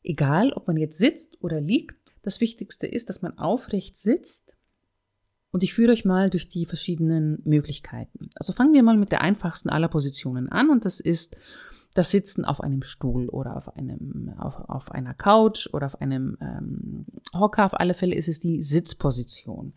Egal, 0.02 0.54
ob 0.54 0.66
man 0.66 0.78
jetzt 0.78 0.96
sitzt 0.96 1.44
oder 1.44 1.60
liegt, 1.60 2.10
das 2.22 2.40
Wichtigste 2.40 2.86
ist, 2.86 3.10
dass 3.10 3.20
man 3.20 3.36
aufrecht 3.36 3.98
sitzt. 3.98 4.56
Und 5.52 5.62
ich 5.62 5.74
führe 5.74 5.92
euch 5.92 6.06
mal 6.06 6.30
durch 6.30 6.48
die 6.48 6.64
verschiedenen 6.64 7.40
Möglichkeiten. 7.44 8.30
Also 8.36 8.54
fangen 8.54 8.72
wir 8.72 8.82
mal 8.82 8.96
mit 8.96 9.12
der 9.12 9.20
einfachsten 9.20 9.68
aller 9.68 9.88
Positionen 9.88 10.48
an 10.48 10.70
und 10.70 10.86
das 10.86 10.98
ist 10.98 11.36
das 11.94 12.10
Sitzen 12.10 12.46
auf 12.46 12.62
einem 12.62 12.82
Stuhl 12.82 13.28
oder 13.28 13.54
auf, 13.56 13.76
einem, 13.76 14.34
auf, 14.38 14.58
auf 14.68 14.90
einer 14.92 15.12
Couch 15.12 15.68
oder 15.74 15.86
auf 15.86 16.00
einem 16.00 16.38
ähm, 16.40 17.04
Hocker. 17.34 17.66
Auf 17.66 17.78
alle 17.78 17.92
Fälle 17.92 18.14
ist 18.14 18.28
es 18.28 18.40
die 18.40 18.62
Sitzposition. 18.62 19.74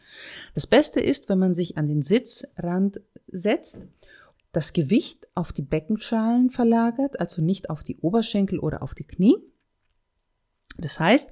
Das 0.53 0.65
Beste 0.65 1.01
ist, 1.01 1.27
wenn 1.27 1.39
man 1.39 1.53
sich 1.53 1.77
an 1.77 1.89
den 1.89 2.01
Sitzrand 2.01 3.01
setzt, 3.27 3.89
das 4.53 4.71
Gewicht 4.71 5.27
auf 5.35 5.51
die 5.51 5.61
Beckenschalen 5.61 6.49
verlagert, 6.49 7.19
also 7.19 7.41
nicht 7.41 7.69
auf 7.69 7.83
die 7.83 7.97
Oberschenkel 7.99 8.59
oder 8.59 8.81
auf 8.81 8.95
die 8.95 9.03
Knie. 9.03 9.35
Das 10.77 11.01
heißt, 11.01 11.29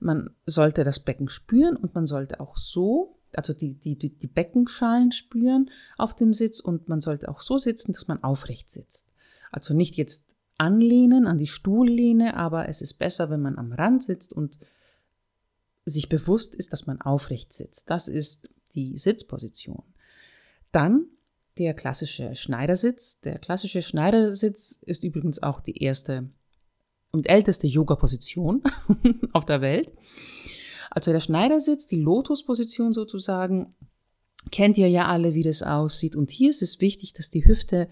man 0.00 0.30
sollte 0.44 0.84
das 0.84 1.00
Becken 1.00 1.30
spüren 1.30 1.76
und 1.76 1.94
man 1.94 2.06
sollte 2.06 2.40
auch 2.40 2.56
so, 2.56 3.15
also 3.36 3.52
die, 3.52 3.74
die, 3.74 3.96
die 3.96 4.26
Beckenschalen 4.26 5.12
spüren 5.12 5.70
auf 5.96 6.14
dem 6.14 6.32
Sitz 6.32 6.60
und 6.60 6.88
man 6.88 7.00
sollte 7.00 7.28
auch 7.28 7.40
so 7.40 7.58
sitzen, 7.58 7.92
dass 7.92 8.08
man 8.08 8.22
aufrecht 8.22 8.70
sitzt. 8.70 9.06
Also 9.50 9.74
nicht 9.74 9.96
jetzt 9.96 10.34
anlehnen 10.58 11.26
an 11.26 11.38
die 11.38 11.46
Stuhllehne, 11.46 12.36
aber 12.36 12.68
es 12.68 12.80
ist 12.80 12.94
besser, 12.94 13.30
wenn 13.30 13.42
man 13.42 13.58
am 13.58 13.72
Rand 13.72 14.02
sitzt 14.02 14.32
und 14.32 14.58
sich 15.84 16.08
bewusst 16.08 16.54
ist, 16.54 16.72
dass 16.72 16.86
man 16.86 17.00
aufrecht 17.00 17.52
sitzt. 17.52 17.90
Das 17.90 18.08
ist 18.08 18.50
die 18.74 18.96
Sitzposition. 18.96 19.82
Dann 20.72 21.06
der 21.58 21.74
klassische 21.74 22.34
Schneidersitz. 22.34 23.20
Der 23.20 23.38
klassische 23.38 23.82
Schneidersitz 23.82 24.78
ist 24.82 25.04
übrigens 25.04 25.42
auch 25.42 25.60
die 25.60 25.82
erste 25.82 26.28
und 27.12 27.28
älteste 27.28 27.66
Yoga-Position 27.66 28.62
auf 29.32 29.46
der 29.46 29.60
Welt. 29.60 29.92
Also 30.96 31.12
der 31.12 31.20
Schneidersitz, 31.20 31.86
die 31.86 32.00
Lotus-Position 32.00 32.90
sozusagen, 32.90 33.74
kennt 34.50 34.78
ihr 34.78 34.88
ja 34.88 35.08
alle, 35.08 35.34
wie 35.34 35.42
das 35.42 35.62
aussieht. 35.62 36.16
Und 36.16 36.30
hier 36.30 36.48
ist 36.48 36.62
es 36.62 36.80
wichtig, 36.80 37.12
dass 37.12 37.28
die 37.28 37.44
Hüfte 37.44 37.88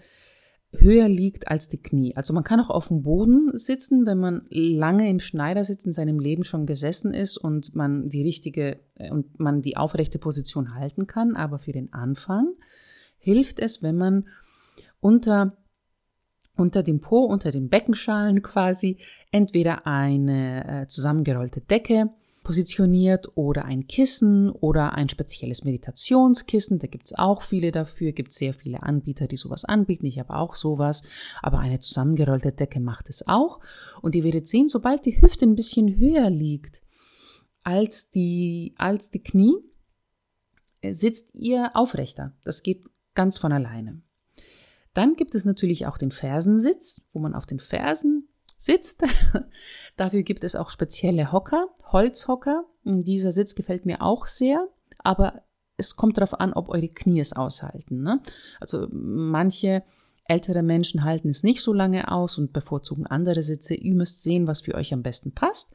höher 0.71 1.07
liegt 1.07 1.47
als 1.47 1.69
die 1.69 1.77
Knie. 1.77 2.15
Also 2.15 2.33
man 2.33 2.43
kann 2.43 2.59
auch 2.59 2.71
auf 2.71 2.87
dem 2.87 3.03
Boden 3.03 3.55
sitzen, 3.55 4.07
wenn 4.07 4.17
man 4.17 4.47
lange 4.49 5.07
im 5.07 5.19
Schneidersitz 5.19 5.85
in 5.85 5.91
seinem 5.91 6.19
Leben 6.19 6.43
schon 6.43 6.65
gesessen 6.65 7.13
ist 7.13 7.37
und 7.37 7.75
man 7.75 8.09
die 8.09 8.23
richtige 8.23 8.79
äh, 8.95 9.11
und 9.11 9.39
man 9.39 9.61
die 9.61 9.77
aufrechte 9.77 10.17
Position 10.17 10.73
halten 10.73 11.05
kann. 11.05 11.35
Aber 11.35 11.59
für 11.59 11.73
den 11.73 11.93
Anfang 11.93 12.55
hilft 13.19 13.59
es, 13.59 13.83
wenn 13.83 13.97
man 13.97 14.27
unter 14.99 15.55
unter 16.57 16.81
dem 16.81 17.01
Po, 17.01 17.19
unter 17.19 17.51
den 17.51 17.69
Beckenschalen 17.69 18.41
quasi, 18.41 18.97
entweder 19.29 19.85
eine 19.85 20.81
äh, 20.81 20.87
zusammengerollte 20.87 21.61
Decke 21.61 22.09
positioniert 22.45 23.35
oder 23.35 23.65
ein 23.65 23.87
Kissen 23.87 24.49
oder 24.49 24.93
ein 24.93 25.09
spezielles 25.09 25.65
Meditationskissen. 25.65 26.79
Da 26.79 26.87
gibt's 26.87 27.11
auch 27.11 27.41
viele 27.41 27.71
dafür, 27.73 28.13
gibt 28.13 28.31
sehr 28.31 28.53
viele 28.53 28.83
Anbieter, 28.83 29.27
die 29.27 29.35
sowas 29.35 29.65
anbieten. 29.65 30.05
Ich 30.05 30.19
habe 30.19 30.33
auch 30.33 30.55
sowas, 30.55 31.03
aber 31.41 31.59
eine 31.59 31.79
zusammengerollte 31.79 32.53
Decke 32.53 32.79
macht 32.79 33.09
es 33.09 33.27
auch. 33.27 33.59
Und 34.01 34.15
ihr 34.15 34.23
werdet 34.23 34.47
sehen, 34.47 34.69
sobald 34.69 35.05
die 35.05 35.21
Hüfte 35.21 35.45
ein 35.45 35.55
bisschen 35.55 35.97
höher 35.97 36.29
liegt 36.29 36.81
als 37.63 38.11
die, 38.11 38.75
als 38.77 39.09
die 39.09 39.23
Knie, 39.23 39.55
äh, 40.81 40.93
sitzt 40.93 41.33
ihr 41.33 41.71
aufrechter. 41.75 42.31
Das 42.43 42.63
geht 42.63 42.85
ganz 43.15 43.39
von 43.39 43.51
alleine. 43.51 44.01
Dann 44.93 45.15
gibt 45.15 45.35
es 45.35 45.45
natürlich 45.45 45.87
auch 45.87 45.97
den 45.97 46.11
Fersensitz, 46.11 47.01
wo 47.11 47.19
man 47.19 47.33
auf 47.33 47.47
den 47.47 47.59
Fersen 47.59 48.29
sitzt. 48.57 49.03
Dafür 49.97 50.23
gibt 50.23 50.43
es 50.43 50.55
auch 50.55 50.69
spezielle 50.69 51.31
Hocker, 51.31 51.67
Holzhocker. 51.91 52.65
Dieser 52.83 53.31
Sitz 53.31 53.55
gefällt 53.55 53.85
mir 53.85 54.01
auch 54.01 54.27
sehr, 54.27 54.67
aber 54.99 55.41
es 55.77 55.95
kommt 55.95 56.17
darauf 56.17 56.39
an, 56.39 56.53
ob 56.53 56.69
eure 56.69 56.87
Knie 56.87 57.19
es 57.19 57.33
aushalten. 57.33 58.01
Ne? 58.01 58.21
Also 58.59 58.87
manche 58.91 59.83
ältere 60.25 60.63
Menschen 60.63 61.03
halten 61.03 61.29
es 61.29 61.43
nicht 61.43 61.61
so 61.61 61.73
lange 61.73 62.11
aus 62.11 62.37
und 62.37 62.53
bevorzugen 62.53 63.05
andere 63.05 63.41
Sitze. 63.41 63.75
Ihr 63.75 63.93
müsst 63.93 64.23
sehen, 64.23 64.47
was 64.47 64.61
für 64.61 64.75
euch 64.75 64.93
am 64.93 65.03
besten 65.03 65.33
passt. 65.33 65.71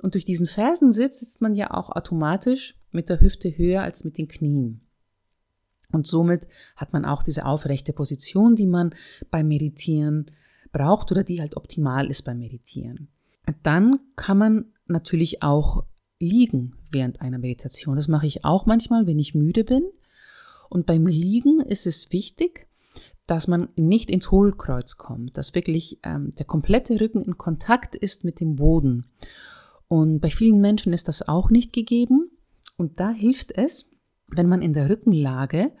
Und 0.00 0.14
durch 0.14 0.24
diesen 0.24 0.46
Fersensitz 0.46 1.20
sitzt 1.20 1.40
man 1.40 1.54
ja 1.54 1.72
auch 1.72 1.90
automatisch 1.90 2.76
mit 2.90 3.08
der 3.08 3.20
Hüfte 3.20 3.56
höher 3.56 3.82
als 3.82 4.04
mit 4.04 4.18
den 4.18 4.28
Knien. 4.28 4.82
Und 5.92 6.06
somit 6.06 6.48
hat 6.76 6.92
man 6.92 7.04
auch 7.04 7.22
diese 7.22 7.44
aufrechte 7.44 7.92
Position, 7.92 8.56
die 8.56 8.66
man 8.66 8.94
beim 9.30 9.48
Meditieren 9.48 10.30
braucht 10.72 11.10
oder 11.12 11.24
die 11.24 11.40
halt 11.40 11.56
optimal 11.56 12.10
ist 12.10 12.22
beim 12.22 12.38
Meditieren. 12.38 13.08
Dann 13.62 13.98
kann 14.16 14.38
man 14.38 14.72
natürlich 14.86 15.42
auch 15.42 15.84
liegen 16.18 16.76
während 16.90 17.20
einer 17.20 17.38
Meditation. 17.38 17.96
Das 17.96 18.08
mache 18.08 18.26
ich 18.26 18.44
auch 18.44 18.66
manchmal, 18.66 19.06
wenn 19.06 19.18
ich 19.18 19.34
müde 19.34 19.64
bin. 19.64 19.82
Und 20.68 20.86
beim 20.86 21.06
Liegen 21.06 21.60
ist 21.60 21.86
es 21.86 22.12
wichtig, 22.12 22.68
dass 23.26 23.48
man 23.48 23.68
nicht 23.76 24.10
ins 24.10 24.30
Hohlkreuz 24.30 24.96
kommt, 24.96 25.36
dass 25.36 25.54
wirklich 25.54 25.98
ähm, 26.02 26.34
der 26.36 26.46
komplette 26.46 27.00
Rücken 27.00 27.22
in 27.22 27.38
Kontakt 27.38 27.94
ist 27.94 28.24
mit 28.24 28.40
dem 28.40 28.56
Boden. 28.56 29.06
Und 29.88 30.20
bei 30.20 30.30
vielen 30.30 30.60
Menschen 30.60 30.92
ist 30.92 31.08
das 31.08 31.26
auch 31.28 31.50
nicht 31.50 31.72
gegeben. 31.72 32.30
Und 32.76 33.00
da 33.00 33.10
hilft 33.10 33.52
es, 33.52 33.90
wenn 34.28 34.48
man 34.48 34.62
in 34.62 34.72
der 34.72 34.88
Rückenlage 34.88 35.72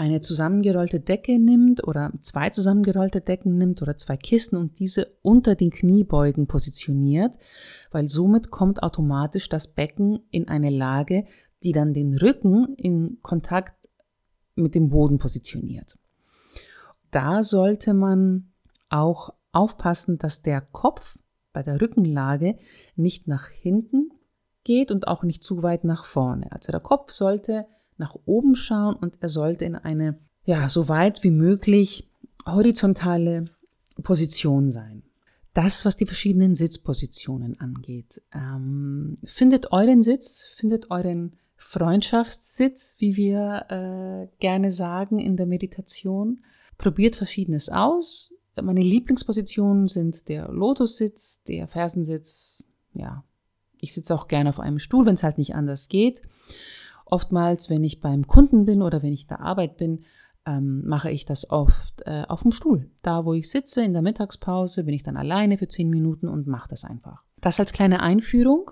eine 0.00 0.22
zusammengerollte 0.22 0.98
Decke 0.98 1.38
nimmt 1.38 1.86
oder 1.86 2.10
zwei 2.22 2.48
zusammengerollte 2.48 3.20
Decken 3.20 3.58
nimmt 3.58 3.82
oder 3.82 3.98
zwei 3.98 4.16
Kissen 4.16 4.56
und 4.56 4.78
diese 4.78 5.08
unter 5.20 5.54
den 5.56 5.68
Kniebeugen 5.68 6.46
positioniert, 6.46 7.36
weil 7.90 8.08
somit 8.08 8.50
kommt 8.50 8.82
automatisch 8.82 9.50
das 9.50 9.66
Becken 9.66 10.20
in 10.30 10.48
eine 10.48 10.70
Lage, 10.70 11.26
die 11.62 11.72
dann 11.72 11.92
den 11.92 12.16
Rücken 12.16 12.74
in 12.76 13.18
Kontakt 13.20 13.90
mit 14.54 14.74
dem 14.74 14.88
Boden 14.88 15.18
positioniert. 15.18 15.98
Da 17.10 17.42
sollte 17.42 17.92
man 17.92 18.52
auch 18.88 19.34
aufpassen, 19.52 20.16
dass 20.16 20.40
der 20.40 20.62
Kopf 20.62 21.18
bei 21.52 21.62
der 21.62 21.78
Rückenlage 21.78 22.56
nicht 22.96 23.28
nach 23.28 23.48
hinten 23.48 24.08
geht 24.64 24.92
und 24.92 25.08
auch 25.08 25.24
nicht 25.24 25.44
zu 25.44 25.62
weit 25.62 25.84
nach 25.84 26.06
vorne. 26.06 26.50
Also 26.52 26.72
der 26.72 26.80
Kopf 26.80 27.12
sollte 27.12 27.66
nach 28.00 28.16
oben 28.24 28.56
schauen 28.56 28.96
und 28.96 29.18
er 29.20 29.28
sollte 29.28 29.64
in 29.64 29.76
eine, 29.76 30.18
ja, 30.44 30.68
so 30.68 30.88
weit 30.88 31.22
wie 31.22 31.30
möglich 31.30 32.10
horizontale 32.44 33.44
Position 34.02 34.70
sein. 34.70 35.04
Das, 35.54 35.84
was 35.84 35.96
die 35.96 36.06
verschiedenen 36.06 36.54
Sitzpositionen 36.54 37.58
angeht. 37.60 38.22
Ähm, 38.32 39.16
findet 39.24 39.72
euren 39.72 40.02
Sitz, 40.02 40.44
findet 40.56 40.90
euren 40.90 41.36
Freundschaftssitz, 41.56 42.96
wie 42.98 43.16
wir 43.16 43.66
äh, 43.68 44.36
gerne 44.38 44.70
sagen 44.72 45.18
in 45.18 45.36
der 45.36 45.46
Meditation. 45.46 46.44
Probiert 46.78 47.16
Verschiedenes 47.16 47.68
aus. 47.68 48.32
Meine 48.60 48.82
Lieblingspositionen 48.82 49.88
sind 49.88 50.28
der 50.28 50.48
Lotussitz, 50.48 51.42
der 51.42 51.66
Fersensitz. 51.66 52.64
Ja, 52.94 53.24
ich 53.80 53.92
sitze 53.92 54.14
auch 54.14 54.28
gerne 54.28 54.48
auf 54.48 54.60
einem 54.60 54.78
Stuhl, 54.78 55.06
wenn 55.06 55.14
es 55.14 55.22
halt 55.22 55.38
nicht 55.38 55.54
anders 55.54 55.88
geht. 55.88 56.22
Oftmals, 57.10 57.70
wenn 57.70 57.84
ich 57.84 58.00
beim 58.00 58.26
Kunden 58.26 58.64
bin 58.64 58.82
oder 58.82 59.02
wenn 59.02 59.12
ich 59.12 59.26
der 59.26 59.40
Arbeit 59.40 59.76
bin, 59.76 60.04
ähm, 60.46 60.82
mache 60.86 61.10
ich 61.10 61.24
das 61.24 61.50
oft 61.50 62.02
äh, 62.06 62.24
auf 62.28 62.42
dem 62.42 62.52
Stuhl. 62.52 62.90
Da, 63.02 63.24
wo 63.24 63.34
ich 63.34 63.50
sitze 63.50 63.84
in 63.84 63.92
der 63.92 64.02
Mittagspause, 64.02 64.84
bin 64.84 64.94
ich 64.94 65.02
dann 65.02 65.16
alleine 65.16 65.58
für 65.58 65.68
zehn 65.68 65.90
Minuten 65.90 66.28
und 66.28 66.46
mache 66.46 66.68
das 66.68 66.84
einfach. 66.84 67.22
Das 67.40 67.60
als 67.60 67.72
kleine 67.72 68.00
Einführung. 68.00 68.70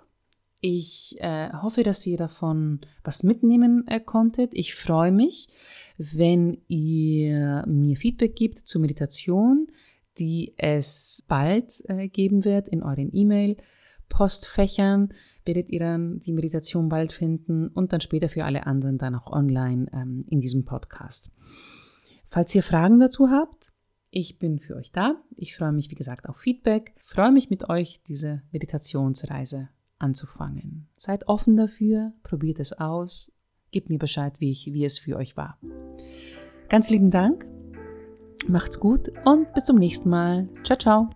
Ich 0.60 1.16
äh, 1.20 1.52
hoffe, 1.52 1.84
dass 1.84 2.04
ihr 2.06 2.16
davon 2.16 2.80
was 3.04 3.22
mitnehmen 3.22 3.86
äh, 3.86 4.00
konntet. 4.00 4.54
Ich 4.54 4.74
freue 4.74 5.12
mich, 5.12 5.48
wenn 5.98 6.58
ihr 6.66 7.64
mir 7.68 7.96
Feedback 7.96 8.34
gibt 8.34 8.58
zur 8.58 8.80
Meditation, 8.80 9.68
die 10.18 10.54
es 10.56 11.22
bald 11.28 11.84
äh, 11.88 12.08
geben 12.08 12.44
wird 12.44 12.68
in 12.68 12.82
euren 12.82 13.10
E-Mail-Postfächern. 13.12 15.14
Werdet 15.48 15.70
ihr 15.70 15.80
dann 15.80 16.20
die 16.20 16.32
Meditation 16.32 16.88
bald 16.88 17.12
finden 17.12 17.68
und 17.68 17.92
dann 17.92 18.00
später 18.00 18.28
für 18.28 18.44
alle 18.44 18.66
anderen 18.66 18.98
dann 18.98 19.16
auch 19.16 19.32
online 19.32 19.86
ähm, 19.92 20.24
in 20.28 20.38
diesem 20.38 20.64
Podcast. 20.64 21.30
Falls 22.26 22.54
ihr 22.54 22.62
Fragen 22.62 23.00
dazu 23.00 23.30
habt, 23.30 23.72
ich 24.10 24.38
bin 24.38 24.58
für 24.58 24.76
euch 24.76 24.92
da. 24.92 25.16
Ich 25.36 25.56
freue 25.56 25.72
mich, 25.72 25.90
wie 25.90 25.94
gesagt, 25.94 26.28
auf 26.28 26.36
Feedback. 26.36 26.94
Ich 26.96 27.10
freue 27.10 27.32
mich 27.32 27.50
mit 27.50 27.68
euch, 27.68 28.02
diese 28.02 28.42
Meditationsreise 28.52 29.70
anzufangen. 29.98 30.86
Seid 30.94 31.28
offen 31.28 31.56
dafür, 31.56 32.12
probiert 32.22 32.60
es 32.60 32.72
aus, 32.74 33.32
gebt 33.70 33.88
mir 33.88 33.98
Bescheid, 33.98 34.40
wie, 34.40 34.50
ich, 34.50 34.72
wie 34.72 34.84
es 34.84 34.98
für 34.98 35.16
euch 35.16 35.36
war. 35.36 35.58
Ganz 36.68 36.90
lieben 36.90 37.10
Dank, 37.10 37.46
macht's 38.46 38.78
gut 38.78 39.10
und 39.24 39.52
bis 39.54 39.64
zum 39.64 39.76
nächsten 39.76 40.10
Mal. 40.10 40.48
Ciao, 40.62 40.78
ciao. 40.78 41.10